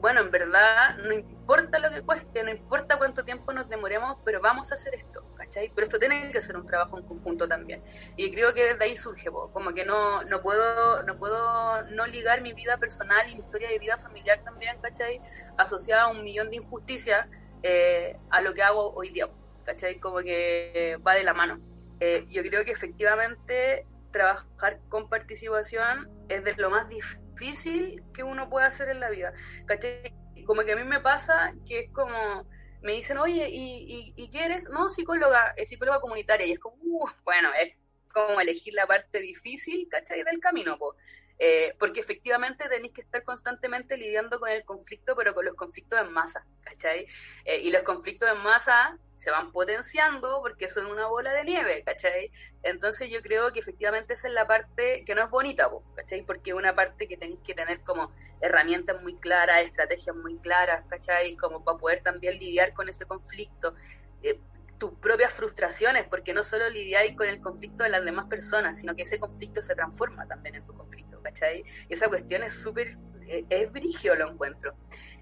bueno, 0.00 0.20
en 0.22 0.32
verdad, 0.32 0.96
no 0.96 1.12
importa 1.12 1.37
lo 1.56 1.90
que 1.90 2.02
cueste, 2.02 2.42
no 2.42 2.50
importa 2.50 2.98
cuánto 2.98 3.24
tiempo 3.24 3.52
nos 3.52 3.68
demoremos, 3.68 4.18
pero 4.24 4.40
vamos 4.40 4.70
a 4.70 4.74
hacer 4.74 4.94
esto, 4.94 5.24
¿cachai? 5.34 5.72
Pero 5.74 5.86
esto 5.86 5.98
tiene 5.98 6.30
que 6.30 6.42
ser 6.42 6.56
un 6.56 6.66
trabajo 6.66 6.98
en 6.98 7.06
conjunto 7.06 7.48
también. 7.48 7.82
Y 8.16 8.30
creo 8.32 8.52
que 8.52 8.64
desde 8.64 8.84
ahí 8.84 8.96
surge, 8.96 9.30
como 9.30 9.72
que 9.72 9.84
no, 9.84 10.22
no, 10.24 10.42
puedo, 10.42 11.02
no 11.04 11.18
puedo 11.18 11.82
no 11.90 12.06
ligar 12.06 12.42
mi 12.42 12.52
vida 12.52 12.76
personal 12.76 13.28
y 13.30 13.34
mi 13.34 13.40
historia 13.40 13.70
de 13.70 13.78
vida 13.78 13.96
familiar 13.96 14.42
también, 14.44 14.78
¿cachai? 14.80 15.20
Asociada 15.56 16.02
a 16.02 16.08
un 16.08 16.22
millón 16.22 16.50
de 16.50 16.56
injusticias 16.56 17.26
eh, 17.62 18.16
a 18.30 18.42
lo 18.42 18.52
que 18.52 18.62
hago 18.62 18.92
hoy 18.94 19.10
día, 19.10 19.28
¿cachai? 19.64 19.98
Como 19.98 20.18
que 20.18 20.98
va 21.06 21.14
de 21.14 21.24
la 21.24 21.32
mano. 21.32 21.60
Eh, 22.00 22.26
yo 22.28 22.42
creo 22.42 22.64
que 22.64 22.72
efectivamente 22.72 23.86
trabajar 24.12 24.80
con 24.88 25.08
participación 25.08 26.08
es 26.28 26.44
de 26.44 26.54
lo 26.56 26.70
más 26.70 26.88
difícil 26.88 28.02
que 28.12 28.22
uno 28.22 28.48
puede 28.48 28.66
hacer 28.66 28.90
en 28.90 29.00
la 29.00 29.10
vida, 29.10 29.32
¿cachai? 29.66 30.14
Como 30.48 30.64
que 30.64 30.72
a 30.72 30.76
mí 30.76 30.84
me 30.84 31.00
pasa 31.00 31.52
que 31.66 31.80
es 31.80 31.92
como, 31.92 32.48
me 32.80 32.94
dicen, 32.94 33.18
oye, 33.18 33.50
¿y, 33.50 34.14
y, 34.16 34.30
eres? 34.38 34.66
No, 34.70 34.88
psicóloga, 34.88 35.52
es 35.58 35.68
psicóloga 35.68 36.00
comunitaria, 36.00 36.46
y 36.46 36.52
es 36.52 36.58
como, 36.58 36.76
uh, 36.80 37.06
bueno, 37.22 37.50
es 37.60 37.74
como 38.10 38.40
elegir 38.40 38.72
la 38.72 38.86
parte 38.86 39.18
difícil, 39.18 39.86
¿cachai? 39.90 40.24
Del 40.24 40.40
camino, 40.40 40.78
pues. 40.78 40.96
Eh, 41.38 41.76
porque 41.78 42.00
efectivamente 42.00 42.66
tenéis 42.66 42.94
que 42.94 43.02
estar 43.02 43.22
constantemente 43.24 43.98
lidiando 43.98 44.40
con 44.40 44.48
el 44.48 44.64
conflicto, 44.64 45.14
pero 45.14 45.34
con 45.34 45.44
los 45.44 45.54
conflictos 45.54 46.00
en 46.00 46.12
masa, 46.14 46.46
¿cachai? 46.62 47.06
Eh, 47.44 47.60
y 47.60 47.70
los 47.70 47.82
conflictos 47.82 48.30
en 48.30 48.42
masa 48.42 48.96
se 49.18 49.30
van 49.30 49.52
potenciando 49.52 50.40
porque 50.40 50.68
son 50.68 50.86
una 50.86 51.06
bola 51.06 51.32
de 51.32 51.44
nieve, 51.44 51.82
¿cachai? 51.84 52.30
Entonces 52.62 53.10
yo 53.10 53.20
creo 53.22 53.52
que 53.52 53.60
efectivamente 53.60 54.14
esa 54.14 54.28
es 54.28 54.34
la 54.34 54.46
parte 54.46 55.04
que 55.04 55.14
no 55.14 55.24
es 55.24 55.30
bonita, 55.30 55.68
¿cachai? 55.94 56.22
Porque 56.22 56.50
es 56.50 56.56
una 56.56 56.74
parte 56.74 57.08
que 57.08 57.16
tenéis 57.16 57.40
que 57.44 57.54
tener 57.54 57.80
como 57.80 58.12
herramientas 58.40 59.02
muy 59.02 59.16
claras, 59.16 59.64
estrategias 59.64 60.14
muy 60.14 60.38
claras, 60.38 60.84
¿cachai? 60.88 61.36
Como 61.36 61.64
para 61.64 61.78
poder 61.78 62.02
también 62.02 62.38
lidiar 62.38 62.72
con 62.72 62.88
ese 62.88 63.04
conflicto. 63.06 63.74
Eh, 64.22 64.40
tus 64.78 64.92
propias 64.92 65.32
frustraciones, 65.32 66.06
porque 66.06 66.32
no 66.32 66.44
solo 66.44 66.70
lidiáis 66.70 67.16
con 67.16 67.28
el 67.28 67.40
conflicto 67.40 67.82
de 67.82 67.90
las 67.90 68.04
demás 68.04 68.26
personas, 68.26 68.78
sino 68.78 68.94
que 68.94 69.02
ese 69.02 69.18
conflicto 69.18 69.60
se 69.60 69.74
transforma 69.74 70.26
también 70.26 70.54
en 70.54 70.64
tu 70.64 70.72
conflicto, 70.72 71.20
¿cachai? 71.20 71.64
Y 71.88 71.94
esa 71.94 72.08
cuestión 72.08 72.44
es 72.44 72.52
súper, 72.52 72.96
eh, 73.26 73.44
es 73.50 73.72
brigio 73.72 74.14
lo 74.14 74.30
encuentro. 74.30 74.74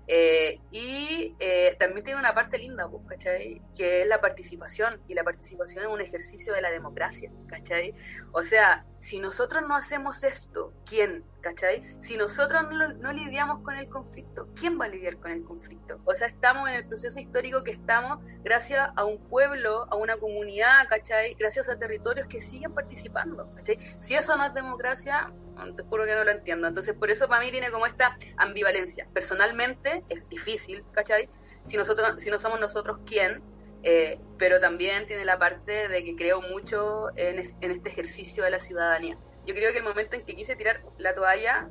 Eh, 0.08 0.60
y 0.70 1.34
eh, 1.40 1.76
también 1.78 2.04
tiene 2.04 2.20
una 2.20 2.34
parte 2.34 2.58
linda, 2.58 2.88
pues, 2.88 3.02
¿cachai? 3.08 3.60
Que 3.76 4.02
es 4.02 4.08
la 4.08 4.20
participación, 4.20 5.00
y 5.08 5.14
la 5.14 5.24
participación 5.24 5.84
es 5.84 5.90
un 5.90 6.00
ejercicio 6.00 6.54
de 6.54 6.62
la 6.62 6.70
democracia, 6.70 7.30
¿cachai? 7.48 7.94
O 8.32 8.42
sea, 8.42 8.84
si 9.00 9.18
nosotros 9.18 9.64
no 9.66 9.74
hacemos 9.74 10.22
esto, 10.22 10.72
¿quién? 10.84 11.24
¿Cachai? 11.46 11.82
Si 12.00 12.16
nosotros 12.16 12.64
no, 12.98 13.12
lidiamos 13.12 13.62
con 13.62 13.76
el 13.76 13.88
conflicto, 13.88 14.48
¿quién 14.56 14.80
va 14.80 14.86
a 14.86 14.88
lidiar 14.88 15.18
con 15.18 15.30
el 15.30 15.44
conflicto? 15.44 16.00
O 16.04 16.14
sea, 16.14 16.26
estamos 16.26 16.68
en 16.68 16.74
el 16.74 16.86
proceso 16.86 17.20
histórico 17.20 17.62
que 17.62 17.70
estamos 17.70 18.18
gracias 18.42 18.90
a 18.96 19.04
un 19.04 19.18
pueblo, 19.28 19.86
a 19.88 19.94
una 19.94 20.16
comunidad, 20.16 20.88
¿cachai? 20.88 21.34
Gracias 21.34 21.68
a 21.68 21.78
territorios 21.78 22.26
que 22.26 22.40
siguen 22.40 22.74
participando, 22.74 23.48
¿cachai? 23.54 23.78
Si 24.00 24.14
eso 24.14 24.36
no 24.36 24.44
es 24.44 24.54
democracia, 24.54 25.32
te 25.76 25.82
juro 25.84 26.04
que 26.04 26.14
no 26.14 26.24
lo 26.24 26.32
entiendo. 26.32 26.66
Entonces, 26.66 26.94
por 26.94 27.10
eso 27.10 27.28
para 27.28 27.44
mí 27.44 27.52
tiene 27.52 27.70
como 27.70 27.86
esta 27.86 28.18
ambivalencia. 28.36 29.06
Personalmente 29.12 30.02
es 30.08 30.28
difícil, 30.28 30.82
¿cachai? 30.92 31.28
Si, 31.66 31.76
nosotros, 31.76 32.20
si 32.20 32.30
no 32.30 32.40
somos 32.40 32.60
nosotros, 32.60 32.98
¿quién? 33.06 33.40
Eh, 33.84 34.18
pero 34.36 34.58
también 34.58 35.06
tiene 35.06 35.24
la 35.24 35.38
parte 35.38 35.86
de 35.86 36.02
que 36.02 36.16
creo 36.16 36.40
mucho 36.40 37.10
en, 37.14 37.38
en 37.60 37.70
este 37.70 37.90
ejercicio 37.90 38.42
de 38.42 38.50
la 38.50 38.58
ciudadanía 38.58 39.16
yo 39.46 39.54
creo 39.54 39.72
que 39.72 39.78
el 39.78 39.84
momento 39.84 40.16
en 40.16 40.24
que 40.24 40.34
quise 40.34 40.56
tirar 40.56 40.82
la 40.98 41.14
toalla, 41.14 41.68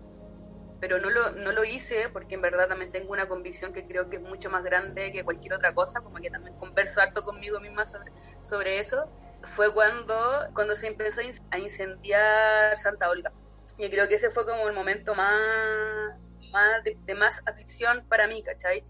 pero 0.79 1.00
no 1.00 1.10
lo, 1.10 1.32
no 1.32 1.51
lo 1.51 1.63
hice 1.63 2.10
porque 2.10 2.36
en 2.36 2.41
verdad 2.41 2.67
también 2.67 2.91
tengo 2.91 3.12
una 3.12 3.27
convicción 3.27 3.74
que 3.74 3.86
creo 3.86 4.10
que 4.10 4.17
es 4.17 4.22
mucho 4.22 4.50
más 4.50 4.63
grande 4.63 5.12
que 5.12 5.24
cualquier 5.24 5.53
otra 5.53 5.74
cosa, 5.74 6.01
como 6.01 6.17
que 6.17 6.29
también 6.29 6.55
converso 6.58 7.01
harto 7.01 7.24
conmigo 7.24 7.60
misma 7.60 7.86
sobre, 7.86 8.12
sobre 8.44 8.79
eso, 8.79 9.10
fue 9.55 9.74
cuando, 9.74 10.15
cuando 10.53 10.75
se 10.75 10.88
empezó 10.88 11.22
a 11.51 11.60
incendiar 11.60 12.77
Santa 12.77 13.10
Olga. 13.10 13.32
Yo 13.77 13.89
creo 13.89 14.08
que 14.08 14.15
ese 14.15 14.29
fue 14.29 14.46
como 14.46 14.67
el 14.67 14.74
momento 14.74 15.15
más, 15.15 16.17
más 16.51 16.84
de, 16.84 17.15
más 17.15 17.41
aflicción 17.46 18.05
para 18.08 18.27
mí, 18.27 18.41
¿cachai? 18.41 18.84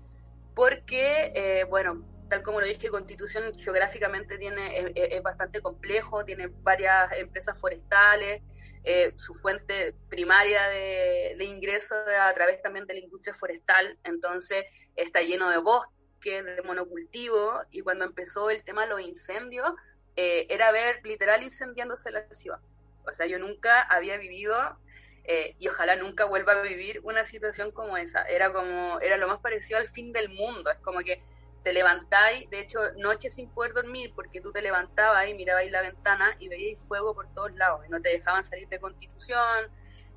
Porque, 0.54 1.32
eh, 1.36 1.64
bueno, 1.66 2.06
tal 2.30 2.44
como 2.44 2.62
lo 2.62 2.68
dije, 2.68 2.90
Constitución 2.90 3.58
geográficamente 3.58 4.38
tiene, 4.38 4.94
es, 4.96 5.24
bastante 5.24 5.62
complejo, 5.62 6.24
tiene 6.24 6.48
varias 6.62 7.12
empresas 7.14 7.60
forestales, 7.60 8.42
eh, 8.86 9.14
su 9.18 9.34
fuente 9.34 9.94
primaria 10.10 10.68
de, 10.70 11.36
de 11.38 11.44
ingresos 11.44 11.98
a 12.20 12.34
través 12.34 12.62
también 12.62 12.86
de 12.86 12.94
la 12.94 13.00
industria 13.00 13.34
forestal, 13.34 13.98
entonces 14.04 14.66
está 14.96 15.22
lleno 15.22 15.50
de 15.50 15.58
bosques, 15.58 16.46
de 16.46 16.62
monocultivo, 16.64 17.62
y 17.72 17.82
cuando 17.82 18.06
empezó 18.06 18.50
el 18.50 18.64
tema 18.64 18.84
de 18.84 18.90
los 18.90 19.02
incendios, 19.02 19.70
eh, 20.16 20.48
era 20.50 20.72
ver 20.72 21.02
literal 21.04 21.44
incendiándose 21.44 22.12
la 22.12 22.28
ciudad. 22.34 22.60
O 23.06 23.14
sea, 23.14 23.26
yo 23.26 23.38
nunca 23.38 23.82
había 23.82 24.18
vivido 24.18 24.56
eh, 25.26 25.56
y 25.60 25.68
ojalá 25.68 25.96
nunca 25.96 26.26
vuelva 26.26 26.54
a 26.54 26.62
vivir 26.62 27.02
una 27.04 27.26
situación 27.26 27.72
como 27.72 27.98
esa. 27.98 28.24
Era 28.24 28.54
como, 28.54 29.00
era 29.02 29.18
lo 29.18 29.28
más 29.28 29.40
parecido 29.40 29.80
al 29.80 29.90
fin 29.90 30.14
del 30.14 30.30
mundo. 30.30 30.72
Es 30.72 30.80
como 30.80 31.00
que 31.00 31.22
te 31.66 31.74
levantáis, 31.74 32.48
de 32.52 32.60
hecho, 32.60 32.80
noches 32.98 33.34
sin 33.34 33.50
poder 33.50 33.74
dormir, 33.74 34.14
porque 34.14 34.40
tú 34.40 34.52
te 34.52 34.62
levantabas 34.62 35.28
y 35.28 35.34
mirabais 35.34 35.72
la 35.72 35.82
ventana 35.82 36.36
y 36.38 36.48
veíais 36.48 36.80
fuego 36.88 37.16
por 37.16 37.28
todos 37.34 37.56
lados, 37.56 37.82
y 37.88 37.90
no 37.90 38.00
te 38.00 38.10
dejaban 38.10 38.46
salir 38.46 38.70
de 38.70 38.80
constitución, 38.80 39.72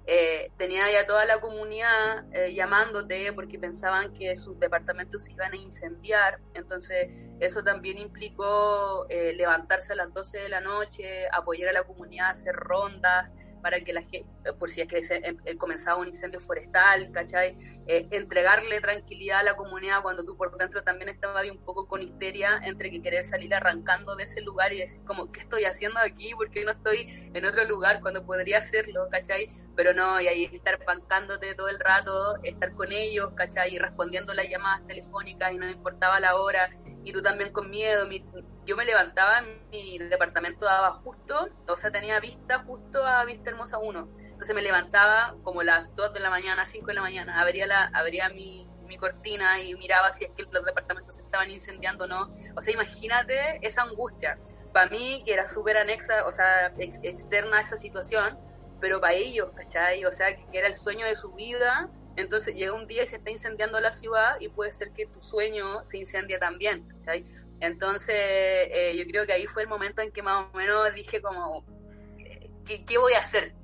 eh, 0.06 0.50
tenía 0.58 0.92
ya 0.92 1.06
toda 1.06 1.24
la 1.24 1.40
comunidad 1.40 2.26
eh, 2.34 2.52
llamándote 2.52 3.32
porque 3.32 3.58
pensaban 3.58 4.12
que 4.12 4.36
sus 4.36 4.60
departamentos 4.60 5.24
se 5.24 5.32
iban 5.32 5.54
a 5.54 5.56
incendiar, 5.56 6.38
entonces 6.52 7.08
eso 7.40 7.64
también 7.64 7.96
implicó 7.96 9.06
eh, 9.08 9.32
levantarse 9.32 9.94
a 9.94 9.96
las 9.96 10.12
12 10.12 10.40
de 10.40 10.48
la 10.50 10.60
noche, 10.60 11.28
apoyar 11.32 11.70
a 11.70 11.72
la 11.72 11.84
comunidad, 11.84 12.28
hacer 12.28 12.54
rondas, 12.54 13.30
para 13.60 13.80
que 13.80 13.92
la 13.92 14.02
gente, 14.02 14.52
por 14.58 14.70
si 14.70 14.80
es 14.80 14.88
que 14.88 15.02
se, 15.02 15.16
em, 15.16 15.36
eh, 15.44 15.56
comenzaba 15.56 15.98
un 15.98 16.08
incendio 16.08 16.40
forestal, 16.40 17.10
¿cachai? 17.12 17.56
Eh, 17.86 18.06
entregarle 18.10 18.80
tranquilidad 18.80 19.40
a 19.40 19.42
la 19.42 19.56
comunidad 19.56 20.02
cuando 20.02 20.24
tú 20.24 20.36
por 20.36 20.56
dentro 20.56 20.82
también 20.82 21.08
estabas 21.08 21.48
un 21.50 21.58
poco 21.58 21.86
con 21.86 22.02
histeria 22.02 22.60
entre 22.64 22.90
que 22.90 23.02
querer 23.02 23.24
salir 23.24 23.54
arrancando 23.54 24.16
de 24.16 24.24
ese 24.24 24.40
lugar 24.40 24.72
y 24.72 24.78
decir 24.78 25.00
como, 25.04 25.30
¿qué 25.32 25.40
estoy 25.40 25.64
haciendo 25.64 26.00
aquí? 26.00 26.34
¿Por 26.34 26.50
qué 26.50 26.64
no 26.64 26.72
estoy 26.72 27.30
en 27.34 27.44
otro 27.44 27.64
lugar 27.64 28.00
cuando 28.00 28.24
podría 28.24 28.58
hacerlo, 28.58 29.08
¿cachai? 29.10 29.50
Pero 29.78 29.94
no, 29.94 30.20
y 30.20 30.26
ahí 30.26 30.50
estar 30.52 30.76
pancándote 30.84 31.54
todo 31.54 31.68
el 31.68 31.78
rato, 31.78 32.34
estar 32.42 32.72
con 32.72 32.90
ellos, 32.90 33.30
¿cachai? 33.36 33.76
Y 33.76 33.78
respondiendo 33.78 34.34
las 34.34 34.48
llamadas 34.48 34.84
telefónicas 34.88 35.52
y 35.52 35.56
no 35.56 35.66
me 35.66 35.70
importaba 35.70 36.18
la 36.18 36.34
hora 36.34 36.68
y 37.04 37.12
tú 37.12 37.22
también 37.22 37.52
con 37.52 37.70
miedo. 37.70 38.08
yo 38.66 38.76
me 38.76 38.84
levantaba, 38.84 39.40
mi 39.70 39.98
departamento 39.98 40.64
daba 40.64 40.94
justo, 40.94 41.48
o 41.68 41.76
sea, 41.76 41.92
tenía 41.92 42.18
vista 42.18 42.64
justo 42.64 43.06
a 43.06 43.24
Vista 43.24 43.50
Hermosa 43.50 43.78
1. 43.78 44.08
Entonces 44.18 44.52
me 44.52 44.62
levantaba 44.62 45.36
como 45.44 45.62
las 45.62 45.94
2 45.94 46.12
de 46.12 46.18
la 46.18 46.30
mañana, 46.30 46.66
5 46.66 46.84
de 46.84 46.94
la 46.94 47.00
mañana, 47.02 47.40
abría, 47.40 47.68
la, 47.68 47.88
abría 47.94 48.30
mi, 48.30 48.66
mi 48.88 48.98
cortina 48.98 49.62
y 49.62 49.76
miraba 49.76 50.10
si 50.10 50.24
es 50.24 50.32
que 50.36 50.42
los 50.42 50.64
departamentos 50.64 51.14
se 51.14 51.22
estaban 51.22 51.52
incendiando 51.52 52.02
o 52.02 52.08
no. 52.08 52.34
O 52.56 52.62
sea, 52.62 52.74
imagínate 52.74 53.64
esa 53.64 53.82
angustia. 53.82 54.40
Para 54.72 54.90
mí, 54.90 55.22
que 55.24 55.34
era 55.34 55.46
súper 55.46 55.76
anexa, 55.76 56.26
o 56.26 56.32
sea, 56.32 56.74
externa 56.78 57.58
a 57.58 57.60
esa 57.60 57.78
situación, 57.78 58.47
pero 58.80 59.00
para 59.00 59.14
ellos, 59.14 59.50
¿cachai? 59.54 60.04
O 60.04 60.12
sea, 60.12 60.36
que 60.36 60.58
era 60.58 60.68
el 60.68 60.76
sueño 60.76 61.06
de 61.06 61.14
su 61.14 61.32
vida 61.32 61.90
entonces 62.18 62.56
llega 62.56 62.72
un 62.72 62.88
día 62.88 63.04
y 63.04 63.06
se 63.06 63.16
está 63.16 63.30
incendiando 63.30 63.78
la 63.78 63.92
ciudad 63.92 64.40
y 64.40 64.48
puede 64.48 64.72
ser 64.72 64.90
que 64.90 65.06
tu 65.06 65.20
sueño 65.22 65.84
se 65.84 65.98
incendie 65.98 66.36
también, 66.38 66.82
¿cachai? 66.88 67.24
Entonces 67.60 68.16
eh, 68.16 68.96
yo 68.98 69.04
creo 69.04 69.24
que 69.24 69.34
ahí 69.34 69.46
fue 69.46 69.62
el 69.62 69.68
momento 69.68 70.02
en 70.02 70.10
que 70.10 70.20
más 70.20 70.52
o 70.52 70.56
menos 70.56 70.92
dije 70.96 71.22
como, 71.22 71.64
¿qué, 72.64 72.98
voy 72.98 73.12
a 73.12 73.20
hacer? 73.20 73.54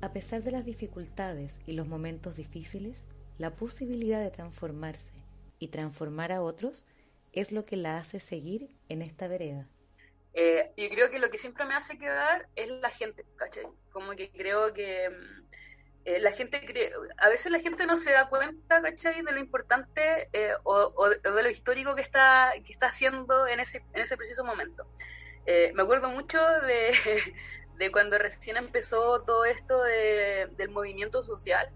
A 0.00 0.12
pesar 0.12 0.44
de 0.44 0.52
las 0.52 0.64
dificultades 0.64 1.60
y 1.66 1.72
los 1.72 1.88
momentos 1.88 2.36
difíciles, 2.36 3.08
la 3.38 3.56
posibilidad 3.56 4.22
de 4.22 4.30
transformarse 4.30 5.14
y 5.58 5.68
transformar 5.68 6.30
a 6.30 6.42
otros 6.42 6.86
es 7.32 7.50
lo 7.50 7.64
que 7.64 7.76
la 7.76 7.98
hace 7.98 8.20
seguir 8.20 8.70
en 8.88 9.02
esta 9.02 9.26
vereda. 9.26 9.66
Eh, 10.34 10.70
y 10.76 10.88
creo 10.88 11.10
que 11.10 11.18
lo 11.18 11.30
que 11.30 11.38
siempre 11.38 11.64
me 11.64 11.74
hace 11.74 11.98
quedar 11.98 12.48
es 12.54 12.68
la 12.68 12.90
gente, 12.90 13.24
¿cachai? 13.36 13.66
Como 13.90 14.12
que 14.12 14.30
creo 14.30 14.72
que 14.72 15.08
mm, 15.08 15.46
eh, 16.04 16.20
la 16.20 16.32
gente 16.32 16.64
cree, 16.64 16.92
a 17.16 17.28
veces 17.28 17.50
la 17.50 17.60
gente 17.60 17.86
no 17.86 17.96
se 17.96 18.12
da 18.12 18.28
cuenta, 18.28 18.80
¿cachai? 18.80 19.22
De 19.22 19.32
lo 19.32 19.40
importante 19.40 20.28
eh, 20.32 20.52
o, 20.64 21.08
de 21.08 21.42
lo 21.42 21.50
histórico 21.50 21.94
que 21.94 22.02
está, 22.02 22.52
que 22.64 22.72
está 22.72 22.86
haciendo 22.88 23.46
en 23.46 23.60
ese, 23.60 23.84
en 23.92 24.02
ese 24.02 24.16
preciso 24.16 24.44
momento. 24.44 24.86
me 25.46 25.82
acuerdo 25.82 26.10
mucho 26.10 26.38
de, 26.66 26.92
de, 27.78 27.90
cuando 27.90 28.18
recién 28.18 28.56
empezó 28.58 29.22
todo 29.22 29.44
esto 29.44 29.82
de, 29.82 30.48
del 30.56 30.68
movimiento 30.70 31.22
social. 31.22 31.70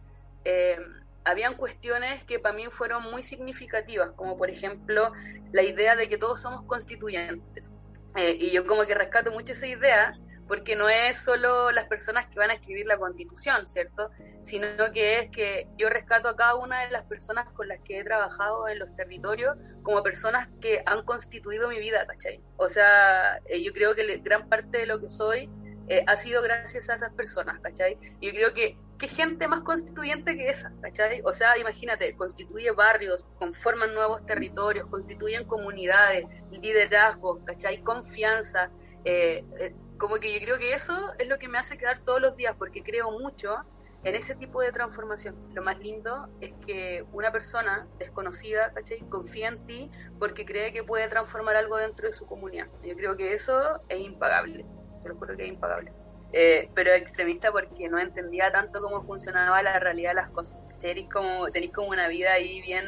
habían 1.25 1.57
cuestiones 1.57 2.25
que 2.25 2.39
para 2.39 2.55
mí 2.55 2.67
fueron 2.71 3.03
muy 3.05 3.23
significativas, 3.23 4.13
como 4.13 4.37
por 4.37 4.51
ejemplo 4.51 5.13
la 5.53 5.63
idea 5.63 5.97
de 5.97 6.09
que 6.09 6.19
todos 6.19 6.41
somos 6.43 6.65
constituyentes. 6.67 7.71
Eh, 8.17 8.37
y 8.39 8.51
yo 8.51 8.67
como 8.67 8.87
que 8.87 8.95
rescato 8.95 9.31
mucho 9.33 9.53
esa 9.53 9.67
idea, 9.67 10.15
porque 10.49 10.77
no 10.77 10.89
es 10.89 11.19
solo 11.19 11.71
las 11.71 11.87
personas 11.87 12.27
que 12.27 12.39
van 12.39 12.51
a 12.51 12.55
escribir 12.55 12.87
la 12.87 12.99
constitución, 12.99 13.67
¿cierto? 13.69 14.11
Sino 14.43 14.67
que 14.93 15.21
es 15.21 15.31
que 15.31 15.69
yo 15.79 15.89
rescato 15.89 16.29
a 16.29 16.37
cada 16.37 16.57
una 16.57 16.83
de 16.85 16.91
las 16.91 17.07
personas 17.07 17.49
con 17.53 17.69
las 17.69 17.81
que 17.81 17.99
he 17.99 18.05
trabajado 18.05 18.69
en 18.69 18.79
los 18.79 18.95
territorios 18.95 19.57
como 19.83 20.03
personas 20.03 20.49
que 20.61 20.83
han 20.85 21.05
constituido 21.05 21.69
mi 21.69 21.79
vida, 21.79 22.07
¿cachai? 22.07 22.43
O 22.57 22.69
sea, 22.69 23.39
eh, 23.47 23.63
yo 23.63 23.73
creo 23.73 23.95
que 23.95 24.19
gran 24.19 24.49
parte 24.49 24.79
de 24.79 24.87
lo 24.87 25.01
que 25.01 25.09
soy 25.09 25.49
eh, 25.89 26.05
ha 26.07 26.17
sido 26.17 26.43
gracias 26.43 26.89
a 26.89 26.95
esas 26.95 27.13
personas, 27.13 27.61
¿cachai? 27.61 27.99
Y 28.21 28.27
yo 28.27 28.33
creo 28.33 28.55
que, 28.55 28.77
¿qué 28.99 29.09
gente 29.09 29.49
más 29.49 29.63
constituyente 29.63 30.37
que 30.37 30.49
esa, 30.49 30.73
¿cachai? 30.81 31.21
O 31.25 31.33
sea, 31.33 31.59
imagínate, 31.59 32.15
constituye 32.17 32.71
barrios, 32.71 33.27
conforman 33.39 33.95
nuevos 33.95 34.25
territorios, 34.27 34.89
constituyen 34.89 35.45
comunidades, 35.45 36.27
liderazgos, 36.51 37.43
¿cachai? 37.45 37.83
Confianza. 37.83 38.71
Eh, 39.05 39.45
eh, 39.59 39.75
como 39.99 40.17
que 40.17 40.33
yo 40.33 40.41
creo 40.45 40.59
que 40.59 40.75
eso 40.75 41.13
es 41.19 41.29
lo 41.29 41.39
que 41.39 41.49
me 41.49 41.59
hace 41.59 41.77
quedar 41.77 42.01
todos 42.01 42.21
los 42.21 42.37
días, 42.37 42.55
porque 42.59 42.83
creo 42.83 43.11
mucho 43.11 43.57
en 44.05 44.15
ese 44.15 44.35
tipo 44.35 44.61
de 44.61 44.73
transformación. 44.73 45.37
Lo 45.55 45.63
más 45.63 45.79
lindo 45.79 46.29
es 46.41 46.53
que 46.67 47.05
una 47.13 47.31
persona 47.31 47.87
desconocida, 47.99 48.73
¿cachai? 48.73 49.01
Confía 49.09 49.49
en 49.49 49.67
ti 49.67 49.91
porque 50.19 50.45
cree 50.45 50.73
que 50.73 50.83
puede 50.83 51.09
transformar 51.09 51.57
algo 51.57 51.77
dentro 51.77 52.09
de 52.09 52.13
su 52.13 52.27
comunidad. 52.27 52.67
Yo 52.83 52.97
creo 52.97 53.17
que 53.17 53.35
eso 53.35 53.81
es 53.89 54.01
impagable, 54.01 54.67
te 55.03 55.09
lo 55.09 55.17
juro 55.17 55.37
que 55.37 55.45
es 55.45 55.49
impagable. 55.49 55.93
Eh, 56.33 56.71
pero 56.75 56.93
extremista 56.93 57.53
porque 57.53 57.89
no 57.89 57.99
entendía 57.99 58.51
tanto 58.51 58.81
cómo 58.81 59.03
funcionaba 59.03 59.63
la 59.63 59.79
realidad 59.79 60.11
de 60.11 60.15
las 60.17 60.31
cosas. 60.31 60.57
Tenéis 60.81 61.09
como, 61.11 61.51
tenéis 61.51 61.73
como 61.73 61.89
una 61.89 62.09
vida 62.09 62.33
ahí 62.33 62.63
bien, 62.63 62.87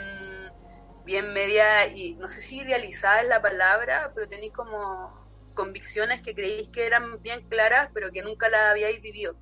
bien 1.05 1.33
media 1.33 1.87
y 1.87 2.15
no 2.15 2.29
sé 2.29 2.41
si 2.41 2.61
idealizada 2.61 3.21
es 3.21 3.29
la 3.29 3.43
palabra, 3.43 4.13
pero 4.15 4.29
tenéis 4.29 4.53
como 4.53 5.23
convicciones 5.55 6.23
que 6.23 6.35
creéis 6.35 6.69
que 6.71 6.87
eran 6.87 7.23
bien 7.23 7.47
claras, 7.49 7.91
pero 7.93 8.11
que 8.11 8.23
nunca 8.23 8.49
las 8.49 8.71
habíais 8.71 9.01
vivido 9.03 9.37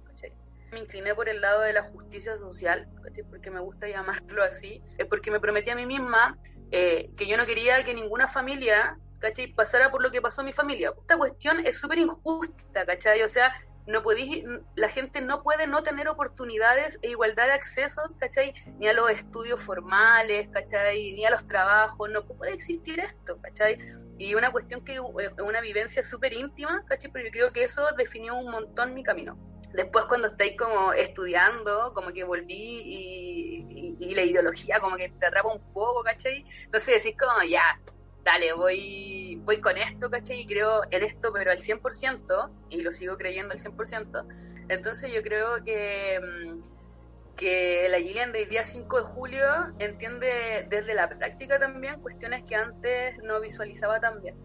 me 0.73 0.81
incliné 0.81 1.15
por 1.15 1.29
el 1.29 1.41
lado 1.41 1.61
de 1.61 1.73
la 1.73 1.83
justicia 1.85 2.37
social, 2.39 2.89
porque 3.31 3.51
me 3.51 3.61
gusta 3.61 3.87
llamarlo 3.87 4.43
así, 4.43 4.83
es 4.99 5.07
porque 5.07 5.31
me 5.31 5.39
prometí 5.39 5.71
a 5.71 5.77
mí 5.77 5.87
misma 5.87 6.39
eh, 6.71 7.11
que 7.17 7.27
yo 7.27 7.37
no 7.37 7.47
quería 7.47 7.85
que 7.85 7.95
ninguna 7.95 8.29
familia, 8.29 8.97
¿cachai? 9.23 9.53
pasara 9.55 9.91
por 9.91 10.03
lo 10.03 10.11
que 10.11 10.21
pasó 10.21 10.43
a 10.43 10.45
mi 10.45 10.53
familia. 10.53 10.93
Esta 11.01 11.17
cuestión 11.17 11.65
es 11.65 11.79
súper 11.79 11.99
injusta, 11.99 12.85
¿cachai? 12.85 13.23
O 13.23 13.29
sea, 13.29 13.55
no 13.87 14.03
podéis, 14.03 14.45
la 14.77 14.89
gente 14.89 15.21
no 15.21 15.43
puede 15.43 15.67
no 15.67 15.83
tener 15.83 16.09
oportunidades 16.09 16.99
e 17.03 17.11
igualdad 17.11 17.47
de 17.47 17.53
accesos, 17.53 18.15
¿cachai? 18.19 18.53
Ni 18.79 18.89
a 18.89 18.93
los 18.93 19.11
estudios 19.11 19.61
formales, 19.61 20.49
¿cachai? 20.51 21.13
Ni 21.13 21.25
a 21.25 21.31
los 21.31 21.47
trabajos, 21.47 22.11
no 22.11 22.27
puede 22.27 22.53
existir 22.53 23.01
esto, 23.01 23.39
¿cachai? 23.41 23.79
Y 24.19 24.35
una 24.35 24.53
cuestión 24.53 24.85
que 24.85 24.95
es 24.95 25.01
una 25.41 25.61
vivencia 25.61 26.05
súper 26.05 26.33
íntima, 26.33 26.85
¿cachai? 26.87 27.11
Pero 27.11 27.27
yo 27.27 27.33
creo 27.33 27.53
que 27.53 27.65
eso 27.65 27.83
definió 27.97 28.35
un 28.37 28.51
montón 28.51 28.95
mi 28.95 29.03
camino 29.03 29.37
después 29.73 30.05
cuando 30.05 30.29
estáis 30.29 30.57
como 30.57 30.93
estudiando, 30.93 31.93
como 31.95 32.13
que 32.13 32.25
volví 32.25 32.47
y, 32.51 34.15
la 34.15 34.23
ideología 34.23 34.79
como 34.79 34.97
que 34.97 35.09
te 35.09 35.25
atrapa 35.25 35.49
un 35.49 35.73
poco, 35.73 36.03
¿cachai? 36.03 36.45
Entonces 36.65 37.03
decís 37.03 37.19
como, 37.19 37.43
ya, 37.49 37.81
dale, 38.25 38.53
voy, 38.53 39.41
voy 39.45 39.61
con 39.61 39.77
esto, 39.77 40.11
¿cachai? 40.11 40.41
Y 40.41 40.47
creo 40.47 40.83
en 40.91 41.03
esto, 41.05 41.33
pero 41.33 41.51
al 41.51 41.59
100%, 41.59 42.51
y 42.71 42.83
lo 42.83 42.93
sigo 42.93 43.17
creyendo 43.17 43.55
al 43.55 43.61
100%. 43.61 44.25
Entonces 44.69 45.13
yo 45.13 45.23
creo 45.23 45.63
que, 45.65 46.21
mm, 46.21 47.37
que 47.37 47.87
la 47.89 47.99
Gillian 47.99 48.33
del 48.33 48.49
día 48.49 48.65
5 48.65 48.99
de 48.99 49.05
julio 49.05 49.47
entiende 49.79 50.67
desde 50.69 50.95
la 50.95 51.09
práctica 51.09 51.59
también 51.59 52.01
cuestiones 52.01 52.45
que 52.45 52.55
antes 52.55 53.19
no 53.23 53.41
visualizaba 53.41 54.01
tan 54.01 54.23
bien. 54.23 54.37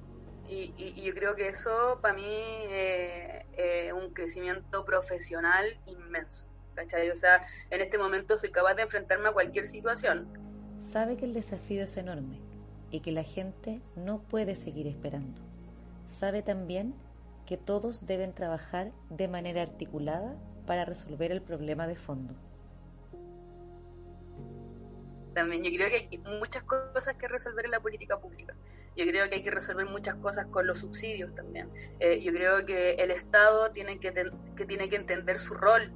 Y, 0.49 1.01
yo 1.03 1.13
creo 1.13 1.35
que 1.35 1.49
eso 1.49 1.99
para 2.01 2.13
mí 2.13 2.23
es 2.71 3.45
eh, 3.57 3.91
un 3.93 4.13
crecimiento 4.13 4.85
profesional 4.85 5.77
inmenso. 5.85 6.45
¿cachai? 6.73 7.09
O 7.09 7.17
sea, 7.17 7.45
en 7.69 7.81
este 7.81 7.97
momento 7.97 8.37
soy 8.37 8.51
capaz 8.51 8.75
de 8.75 8.83
enfrentarme 8.83 9.29
a 9.29 9.33
cualquier 9.33 9.67
situación. 9.67 10.27
Sabe 10.79 11.17
que 11.17 11.25
el 11.25 11.33
desafío 11.33 11.83
es 11.83 11.97
enorme 11.97 12.46
y 12.91 13.01
que 13.01 13.11
la 13.11 13.23
gente 13.23 13.81
no 13.95 14.19
puede 14.19 14.55
seguir 14.55 14.87
esperando. 14.87 15.41
Sabe 16.07 16.41
también 16.41 16.93
que 17.45 17.57
todos 17.57 18.05
deben 18.05 18.33
trabajar 18.33 18.91
de 19.09 19.27
manera 19.27 19.61
articulada 19.61 20.35
para 20.65 20.85
resolver 20.85 21.31
el 21.31 21.41
problema 21.41 21.87
de 21.87 21.95
fondo. 21.95 22.35
También 25.33 25.63
yo 25.63 25.71
creo 25.71 25.89
que 25.89 26.07
hay 26.11 26.17
muchas 26.39 26.63
cosas 26.63 27.15
que 27.15 27.27
resolver 27.27 27.65
en 27.65 27.71
la 27.71 27.79
política 27.79 28.19
pública. 28.19 28.55
Yo 28.95 29.05
creo 29.05 29.29
que 29.29 29.35
hay 29.35 29.43
que 29.43 29.51
resolver 29.51 29.85
muchas 29.85 30.15
cosas 30.15 30.47
con 30.47 30.65
los 30.65 30.79
subsidios 30.79 31.33
también. 31.35 31.69
Eh, 31.99 32.21
yo 32.21 32.31
creo 32.31 32.65
que 32.65 32.95
el 32.95 33.11
Estado 33.11 33.71
tiene 33.71 33.99
que, 33.99 34.11
que 34.55 34.65
tiene 34.65 34.89
que 34.89 34.95
entender 34.95 35.37
su 35.37 35.53
rol 35.53 35.91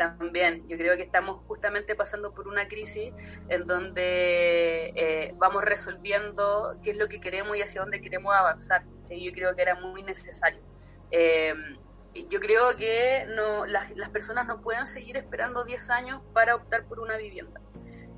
también. 0.00 0.66
Yo 0.68 0.76
creo 0.76 0.96
que 0.96 1.02
estamos 1.02 1.42
justamente 1.46 1.94
pasando 1.94 2.32
por 2.32 2.48
una 2.48 2.68
crisis 2.68 3.12
en 3.48 3.66
donde 3.66 4.92
eh, 4.96 5.34
vamos 5.36 5.62
resolviendo 5.62 6.78
qué 6.82 6.90
es 6.90 6.96
lo 6.96 7.08
que 7.08 7.20
queremos 7.20 7.56
y 7.56 7.62
hacia 7.62 7.80
dónde 7.82 8.00
queremos 8.00 8.34
avanzar. 8.34 8.84
Yo 9.08 9.32
creo 9.32 9.54
que 9.54 9.62
era 9.62 9.74
muy 9.74 10.02
necesario. 10.02 10.60
Eh, 11.10 11.54
yo 12.28 12.40
creo 12.40 12.76
que 12.76 13.26
no, 13.28 13.66
las, 13.66 13.90
personas 14.10 14.46
no 14.46 14.60
pueden 14.60 14.86
seguir 14.86 15.16
esperando 15.16 15.64
10 15.64 15.90
años 15.90 16.22
para 16.32 16.54
optar 16.54 16.84
por 16.84 17.00
una 17.00 17.16
vivienda. 17.16 17.60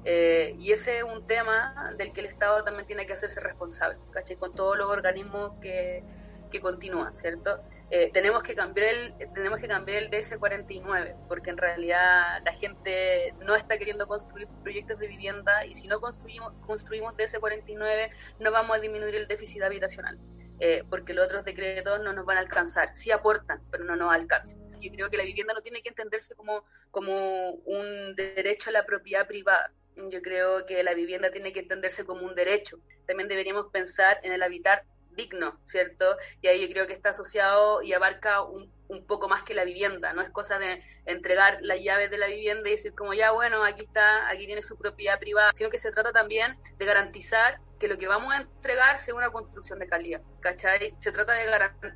Eh, 0.05 0.57
y 0.59 0.73
ese 0.73 0.99
es 0.99 1.05
un 1.05 1.27
tema 1.27 1.93
del 1.97 2.13
que 2.13 2.21
el 2.21 2.27
Estado 2.27 2.65
también 2.65 2.87
tiene 2.87 3.07
que 3.07 3.13
hacerse 3.13 3.41
responsable. 3.41 3.99
Con 4.39 4.55
todos 4.55 4.77
los 4.79 4.89
organismos 4.89 5.53
que, 5.61 6.03
que 6.51 6.61
continúan, 6.61 7.17
¿cierto? 7.17 7.61
Eh, 7.95 8.11
tenemos, 8.11 8.43
que 8.43 8.55
cambiar 8.55 8.89
el, 8.89 9.15
tenemos 9.35 9.61
que 9.61 9.69
cambiar 9.69 9.99
el 9.99 10.11
DS49, 10.11 11.15
porque 11.29 11.51
en 11.51 11.59
realidad 11.59 12.41
la 12.43 12.55
gente 12.55 13.35
no 13.41 13.55
está 13.55 13.77
queriendo 13.77 14.07
construir 14.07 14.49
proyectos 14.63 14.99
de 14.99 15.09
vivienda 15.09 15.67
y 15.67 15.75
si 15.75 15.87
no 15.89 16.01
construimos, 16.01 16.55
construimos 16.67 17.13
DS49 17.19 18.11
no 18.41 18.51
vamos 18.51 18.79
a 18.79 18.81
disminuir 18.81 19.15
el 19.15 19.29
déficit 19.29 19.61
habitacional, 19.61 20.19
eh, 20.59 20.85
porque 20.89 21.13
los 21.13 21.27
otros 21.27 21.45
decretos 21.45 22.01
no 22.03 22.15
nos 22.15 22.25
van 22.25 22.39
a 22.39 22.41
alcanzar, 22.41 22.97
sí 22.97 23.11
aportan, 23.11 23.61
pero 23.71 23.85
no 23.85 23.95
nos 23.95 24.11
alcanzan. 24.11 24.59
Yo 24.81 24.91
creo 24.91 25.11
que 25.11 25.19
la 25.19 25.25
vivienda 25.25 25.53
no 25.53 25.61
tiene 25.61 25.83
que 25.83 25.91
entenderse 25.91 26.35
como, 26.35 26.65
como 26.91 27.51
un 27.51 28.17
derecho 28.17 28.71
a 28.71 28.73
la 28.73 28.87
propiedad 28.87 29.27
privada, 29.27 29.71
yo 29.97 30.23
creo 30.23 30.65
que 30.65 30.83
la 30.83 30.95
vivienda 30.95 31.31
tiene 31.31 31.53
que 31.53 31.61
entenderse 31.61 32.07
como 32.07 32.25
un 32.25 32.35
derecho. 32.35 32.79
También 33.07 33.29
deberíamos 33.29 33.67
pensar 33.71 34.19
en 34.23 34.33
el 34.33 34.43
habitar 34.43 34.85
digno, 35.15 35.59
¿cierto? 35.65 36.17
Y 36.41 36.49
ahí 36.49 36.61
yo 36.61 36.73
creo 36.73 36.87
que 36.87 36.93
está 36.93 37.11
asociado 37.11 37.83
y 37.83 37.93
abarca 37.93 38.43
un, 38.43 38.73
un, 38.89 39.07
poco 39.07 39.29
más 39.29 39.43
que 39.43 39.55
la 39.55 39.65
vivienda, 39.65 40.13
no 40.13 40.23
es 40.23 40.31
cosa 40.31 40.59
de 40.59 40.83
entregar 41.07 41.59
las 41.63 41.81
llaves 41.81 42.11
de 42.11 42.19
la 42.19 42.27
vivienda 42.27 42.69
y 42.69 42.73
decir 42.73 42.95
como 42.95 43.15
ya, 43.15 43.33
bueno, 43.33 43.65
aquí 43.65 43.83
está, 43.85 44.29
aquí 44.29 44.47
tiene 44.47 44.63
su 44.63 44.77
propiedad 44.77 45.19
privada, 45.19 45.53
sino 45.55 45.71
que 45.71 45.79
se 45.79 45.93
trata 45.93 46.13
también 46.13 46.57
de 46.79 46.85
garantizar 46.85 47.59
que 47.83 47.89
lo 47.89 47.99
que 47.99 48.07
vamos 48.07 48.33
a 48.33 48.37
entregar 48.37 48.99
sea 48.99 49.13
una 49.13 49.31
construcción 49.31 49.81
de 49.81 49.89
calidad, 49.89 50.23
¿cachai? 50.39 50.95
Se 51.01 51.11
trata 51.11 51.33
de, 51.33 51.47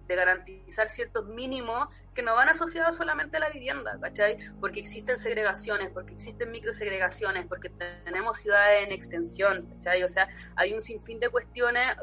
de 0.04 0.16
garantizar 0.16 0.90
ciertos 0.90 1.26
mínimos 1.26 1.88
que 2.16 2.22
no 2.22 2.34
van 2.34 2.48
asociados 2.48 2.96
solamente 2.96 3.36
a 3.36 3.40
la 3.40 3.50
vivienda, 3.50 3.96
¿cachai? 4.00 4.38
Porque 4.58 4.80
existen 4.80 5.18
segregaciones, 5.18 5.90
porque 5.90 6.14
existen 6.14 6.50
microsegregaciones, 6.50 7.46
porque 7.46 7.70
tenemos 8.04 8.38
ciudades 8.38 8.86
en 8.86 8.92
extensión, 8.92 9.68
¿cachai? 9.76 10.02
O 10.02 10.08
sea, 10.08 10.26
hay 10.56 10.72
un 10.72 10.80
sinfín 10.80 11.20
de 11.20 11.28
cuestiones, 11.28 11.94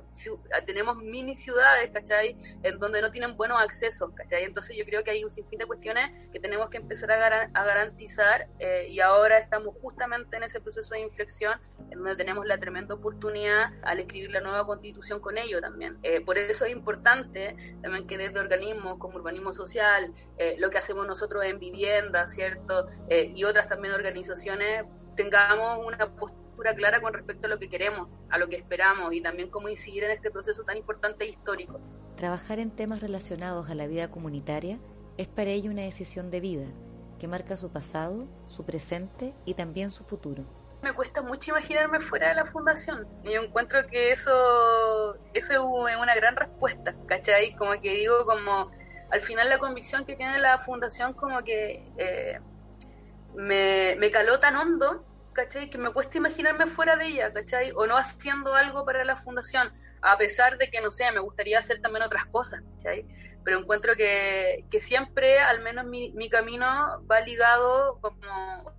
tenemos 0.65 0.97
mini 0.97 1.35
ciudades, 1.35 1.89
¿cachai? 1.91 2.37
En 2.61 2.79
donde 2.79 3.01
no 3.01 3.11
tienen 3.11 3.35
buenos 3.35 3.59
accesos, 3.59 4.11
¿cachai? 4.13 4.43
Entonces 4.43 4.77
yo 4.77 4.85
creo 4.85 5.03
que 5.03 5.11
hay 5.11 5.23
un 5.23 5.31
sinfín 5.31 5.59
de 5.59 5.65
cuestiones 5.65 6.29
que 6.31 6.39
tenemos 6.39 6.69
que 6.69 6.77
empezar 6.77 7.11
a, 7.11 7.63
garantizar 7.63 8.47
eh, 8.59 8.87
y 8.89 8.99
ahora 8.99 9.39
estamos 9.39 9.75
justamente 9.81 10.37
en 10.37 10.43
ese 10.43 10.61
proceso 10.61 10.93
de 10.93 11.01
inflexión 11.01 11.59
en 11.89 11.97
donde 11.97 12.15
tenemos 12.15 12.45
la 12.45 12.59
tremenda 12.59 12.93
oportunidad 12.93 13.72
al 13.81 13.99
escribir 13.99 14.31
la 14.31 14.41
nueva 14.41 14.65
constitución 14.65 15.19
con 15.19 15.37
ello 15.37 15.61
también. 15.61 15.97
Eh, 16.03 16.21
por 16.21 16.37
eso 16.37 16.65
es 16.65 16.71
importante 16.71 17.55
también 17.81 18.07
que 18.07 18.17
desde 18.17 18.39
organismos 18.39 18.97
como 18.99 19.17
Urbanismo 19.17 19.53
Social, 19.53 20.13
eh, 20.37 20.55
lo 20.59 20.69
que 20.69 20.77
hacemos 20.77 21.07
nosotros 21.07 21.43
en 21.45 21.59
vivienda, 21.59 22.27
¿cierto? 22.29 22.87
Eh, 23.09 23.31
y 23.35 23.43
otras 23.43 23.67
también 23.67 23.93
organizaciones, 23.93 24.85
tengamos 25.15 25.85
una 25.85 26.09
postura 26.15 26.73
clara 26.75 27.01
con 27.01 27.13
respecto 27.13 27.47
a 27.47 27.49
lo 27.49 27.59
que 27.59 27.69
queremos, 27.69 28.09
a 28.29 28.37
lo 28.37 28.47
que 28.47 28.55
esperamos 28.55 29.13
y 29.13 29.21
también 29.21 29.49
cómo 29.49 29.69
incidir 29.69 30.03
en 30.03 30.11
este 30.11 30.31
proceso 30.31 30.63
tan 30.63 30.77
importante 30.77 31.25
e 31.25 31.29
histórico. 31.29 31.79
Trabajar 32.15 32.59
en 32.59 32.71
temas 32.71 33.01
relacionados 33.01 33.69
a 33.69 33.75
la 33.75 33.87
vida 33.87 34.09
comunitaria 34.09 34.79
es 35.17 35.27
para 35.27 35.49
ella 35.49 35.69
una 35.69 35.81
decisión 35.81 36.31
de 36.31 36.39
vida 36.39 36.67
que 37.19 37.27
marca 37.27 37.57
su 37.57 37.71
pasado, 37.71 38.27
su 38.47 38.65
presente 38.65 39.33
y 39.45 39.53
también 39.53 39.91
su 39.91 40.03
futuro 40.03 40.45
me 40.83 40.93
cuesta 40.93 41.21
mucho 41.21 41.51
imaginarme 41.51 42.01
fuera 42.01 42.29
de 42.29 42.35
la 42.35 42.45
fundación. 42.45 43.07
Yo 43.23 43.41
encuentro 43.41 43.87
que 43.87 44.11
eso, 44.11 45.15
eso 45.33 45.87
es 45.87 45.97
una 45.97 46.13
gran 46.13 46.35
respuesta, 46.35 46.93
¿cachai? 47.07 47.55
Como 47.55 47.71
que 47.81 47.91
digo, 47.91 48.25
como 48.25 48.69
al 49.09 49.21
final 49.21 49.49
la 49.49 49.59
convicción 49.59 50.05
que 50.05 50.15
tiene 50.15 50.39
la 50.39 50.57
fundación 50.57 51.13
como 51.13 51.41
que 51.43 51.89
eh, 51.97 52.39
me, 53.33 53.95
me 53.97 54.11
caló 54.11 54.39
tan 54.39 54.57
hondo, 54.57 55.05
¿cachai? 55.31 55.69
Que 55.69 55.77
me 55.77 55.91
cuesta 55.91 56.17
imaginarme 56.17 56.67
fuera 56.67 56.97
de 56.97 57.07
ella, 57.07 57.31
¿cachai? 57.31 57.71
O 57.71 57.87
no 57.87 57.97
haciendo 57.97 58.53
algo 58.53 58.85
para 58.85 59.05
la 59.05 59.15
fundación, 59.15 59.71
a 60.01 60.17
pesar 60.17 60.57
de 60.57 60.69
que, 60.69 60.81
no 60.81 60.91
sé, 60.91 61.09
me 61.11 61.21
gustaría 61.21 61.59
hacer 61.59 61.79
también 61.79 62.03
otras 62.03 62.25
cosas, 62.25 62.61
¿cachai? 62.75 63.05
Pero 63.45 63.59
encuentro 63.59 63.95
que, 63.95 64.65
que 64.69 64.81
siempre, 64.81 65.39
al 65.39 65.61
menos 65.61 65.85
mi, 65.85 66.11
mi 66.11 66.29
camino, 66.29 66.67
va 67.09 67.21
ligado 67.21 67.99
como, 68.01 68.73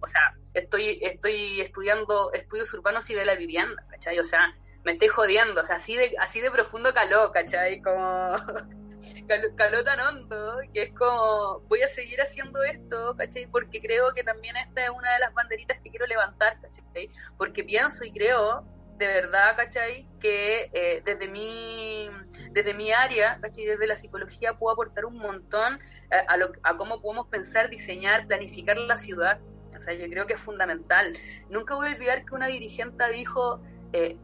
o 0.00 0.06
sea, 0.06 0.34
estoy, 0.54 0.98
estoy 1.02 1.60
estudiando 1.60 2.32
estudios 2.32 2.72
urbanos 2.74 3.08
y 3.10 3.14
de 3.14 3.24
la 3.24 3.34
vivienda, 3.34 3.84
¿cachai? 3.88 4.18
O 4.18 4.24
sea, 4.24 4.54
me 4.84 4.92
estoy 4.92 5.08
jodiendo, 5.08 5.60
o 5.60 5.64
sea, 5.64 5.76
así 5.76 5.96
de, 5.96 6.14
así 6.18 6.40
de 6.40 6.50
profundo 6.50 6.92
caló, 6.92 7.30
¿cachai? 7.32 7.80
Como 7.82 8.36
caló, 9.56 9.84
tan 9.84 10.00
hondo 10.00 10.58
que 10.72 10.82
es 10.82 10.94
como, 10.94 11.60
voy 11.68 11.82
a 11.82 11.88
seguir 11.88 12.20
haciendo 12.20 12.62
esto, 12.62 13.14
¿cachai? 13.16 13.46
Porque 13.46 13.80
creo 13.80 14.12
que 14.14 14.24
también 14.24 14.56
esta 14.56 14.84
es 14.84 14.90
una 14.90 15.12
de 15.14 15.20
las 15.20 15.34
banderitas 15.34 15.78
que 15.82 15.90
quiero 15.90 16.06
levantar, 16.06 16.60
¿cachai? 16.60 17.10
Porque 17.36 17.64
pienso 17.64 18.04
y 18.04 18.12
creo 18.12 18.64
de 18.98 19.06
verdad, 19.06 19.56
¿cachai? 19.56 20.06
Que 20.20 20.70
eh, 20.72 21.02
desde 21.04 21.28
mi 21.28 22.08
desde 22.50 22.74
mi 22.74 22.92
área, 22.92 23.38
¿cachai? 23.40 23.64
Desde 23.64 23.86
la 23.86 23.96
psicología 23.96 24.54
puedo 24.54 24.74
aportar 24.74 25.04
un 25.06 25.18
montón 25.18 25.80
eh, 26.10 26.24
a, 26.28 26.36
lo, 26.36 26.52
a 26.62 26.76
cómo 26.76 27.00
podemos 27.00 27.28
pensar, 27.28 27.70
diseñar, 27.70 28.26
planificar 28.26 28.76
la 28.76 28.96
ciudad. 28.96 29.40
O 29.82 29.84
sea, 29.84 29.94
yo 29.94 30.08
creo 30.08 30.28
que 30.28 30.34
es 30.34 30.40
fundamental. 30.40 31.18
Nunca 31.50 31.74
voy 31.74 31.88
a 31.88 31.90
olvidar 31.90 32.24
que 32.24 32.36
una 32.36 32.46
dirigente 32.46 33.02
dijo 33.10 33.60
eh, 33.92 34.16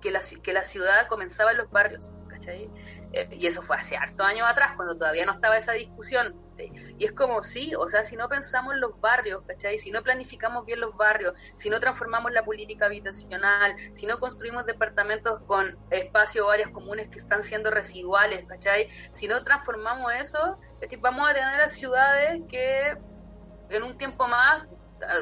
que, 0.00 0.10
la, 0.10 0.22
que 0.42 0.52
la 0.54 0.64
ciudad 0.64 1.06
comenzaba 1.08 1.50
en 1.50 1.58
los 1.58 1.70
barrios, 1.70 2.02
¿cachai? 2.26 2.70
Eh, 3.12 3.28
y 3.32 3.46
eso 3.46 3.60
fue 3.60 3.76
hace 3.76 3.98
hartos 3.98 4.26
años 4.26 4.48
atrás, 4.48 4.72
cuando 4.76 4.96
todavía 4.96 5.26
no 5.26 5.32
estaba 5.32 5.58
esa 5.58 5.72
discusión. 5.72 6.34
Y 6.98 7.04
es 7.04 7.12
como, 7.12 7.42
sí, 7.42 7.74
o 7.76 7.86
sea, 7.88 8.02
si 8.02 8.16
no 8.16 8.30
pensamos 8.30 8.74
en 8.74 8.80
los 8.80 8.98
barrios, 8.98 9.44
¿cachai? 9.46 9.78
Si 9.78 9.90
no 9.90 10.02
planificamos 10.02 10.64
bien 10.64 10.80
los 10.80 10.96
barrios, 10.96 11.34
si 11.56 11.68
no 11.68 11.80
transformamos 11.80 12.32
la 12.32 12.44
política 12.44 12.86
habitacional, 12.86 13.76
si 13.92 14.06
no 14.06 14.18
construimos 14.20 14.64
departamentos 14.64 15.42
con 15.42 15.76
espacios 15.90 16.46
o 16.46 16.50
áreas 16.50 16.70
comunes 16.70 17.08
que 17.08 17.18
están 17.18 17.42
siendo 17.42 17.70
residuales, 17.70 18.46
¿cachai? 18.48 18.88
Si 19.12 19.28
no 19.28 19.44
transformamos 19.44 20.14
eso, 20.14 20.58
vamos 21.00 21.28
a 21.28 21.34
tener 21.34 21.68
ciudades 21.68 22.42
que 22.48 22.96
en 23.70 23.82
un 23.82 23.96
tiempo 23.98 24.26
más 24.26 24.66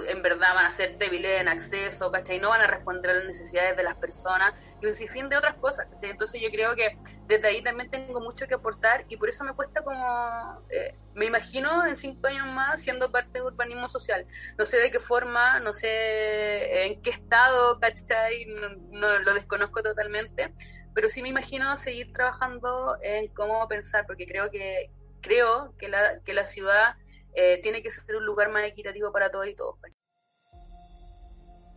en 0.09 0.23
verdad 0.23 0.55
van 0.55 0.67
a 0.67 0.73
ser 0.73 0.99
débiles 0.99 1.41
en 1.41 1.49
acceso, 1.49 2.11
¿cachai? 2.11 2.39
No 2.39 2.51
van 2.51 2.61
a 2.61 2.67
responder 2.67 3.11
a 3.11 3.15
las 3.15 3.25
necesidades 3.25 3.77
de 3.77 3.83
las 3.83 3.97
personas 3.97 4.55
y 4.81 4.87
un 4.87 4.95
sinfín 4.95 5.29
de 5.29 5.37
otras 5.37 5.57
cosas, 5.57 5.87
¿cachai? 5.91 6.11
Entonces 6.11 6.41
yo 6.41 6.51
creo 6.51 6.75
que 6.75 6.97
desde 7.27 7.49
ahí 7.49 7.63
también 7.63 7.91
tengo 7.91 8.21
mucho 8.21 8.47
que 8.47 8.55
aportar 8.55 9.05
y 9.09 9.17
por 9.17 9.29
eso 9.29 9.45
me 9.45 9.55
cuesta 9.55 9.83
como, 9.83 10.63
eh, 10.71 10.97
me 11.15 11.27
imagino 11.27 11.87
en 11.87 11.97
cinco 11.97 12.27
años 12.27 12.47
más 12.47 12.81
siendo 12.81 13.11
parte 13.11 13.39
de 13.39 13.43
urbanismo 13.43 13.89
social. 13.89 14.27
No 14.59 14.65
sé 14.65 14.79
de 14.79 14.91
qué 14.91 15.01
forma, 15.01 15.61
no 15.61 15.73
sé 15.73 16.87
en 16.87 17.03
qué 17.03 17.11
estado, 17.11 17.79
¿cachai? 17.81 18.47
No, 18.91 19.19
lo 19.19 19.35
desconozco 19.35 19.83
totalmente, 19.83 20.55
pero 20.95 21.09
sí 21.09 21.23
me 21.23 21.29
imagino 21.29 21.77
seguir 21.77 22.13
trabajando 22.13 22.99
en 23.03 23.29
cómo 23.29 23.67
pensar, 23.69 24.07
porque 24.07 24.27
creo 24.27 24.51
que, 24.51 24.91
creo 25.21 25.75
que 25.79 25.89
la, 25.89 26.21
que 26.25 26.35
la 26.35 26.45
ciudad 26.45 26.97
eh, 27.35 27.61
tiene 27.63 27.83
que 27.83 27.91
ser 27.91 28.17
un 28.17 28.25
lugar 28.25 28.51
más 28.51 28.65
equitativo 28.65 29.13
para 29.13 29.31
todos 29.31 29.49
y 29.49 29.55
todos. 29.55 29.77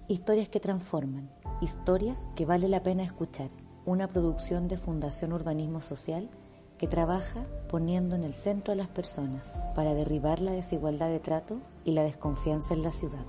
Historias 0.07 0.49
que 0.49 0.59
transforman, 0.59 1.31
historias 1.61 2.25
que 2.35 2.45
vale 2.45 2.69
la 2.69 2.83
pena 2.83 3.03
escuchar. 3.03 3.49
Una 3.85 4.07
producción 4.07 4.67
de 4.67 4.77
Fundación 4.77 5.33
Urbanismo 5.33 5.81
Social 5.81 6.29
que 6.77 6.87
trabaja 6.87 7.45
poniendo 7.69 8.15
en 8.15 8.23
el 8.23 8.33
centro 8.33 8.73
a 8.73 8.75
las 8.75 8.87
personas 8.87 9.53
para 9.75 9.93
derribar 9.93 10.41
la 10.41 10.51
desigualdad 10.51 11.09
de 11.09 11.19
trato 11.19 11.61
y 11.83 11.93
la 11.93 12.03
desconfianza 12.03 12.73
en 12.73 12.83
la 12.83 12.91
ciudad. 12.91 13.25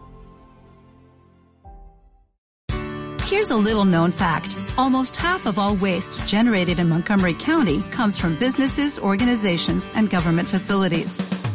Here's 3.25 3.51
a 3.51 3.57
little 3.57 3.85
known 3.85 4.13
fact. 4.13 4.57
Almost 4.79 5.17
half 5.17 5.47
of 5.47 5.59
all 5.59 5.75
waste 5.77 6.25
generated 6.29 6.79
in 6.79 6.89
Montgomery 6.89 7.35
County 7.35 7.83
comes 7.91 8.17
from 8.17 8.37
businesses, 8.37 9.01
organizations, 9.01 9.91
and 9.97 10.09
government 10.09 10.47
facilities. 10.47 11.19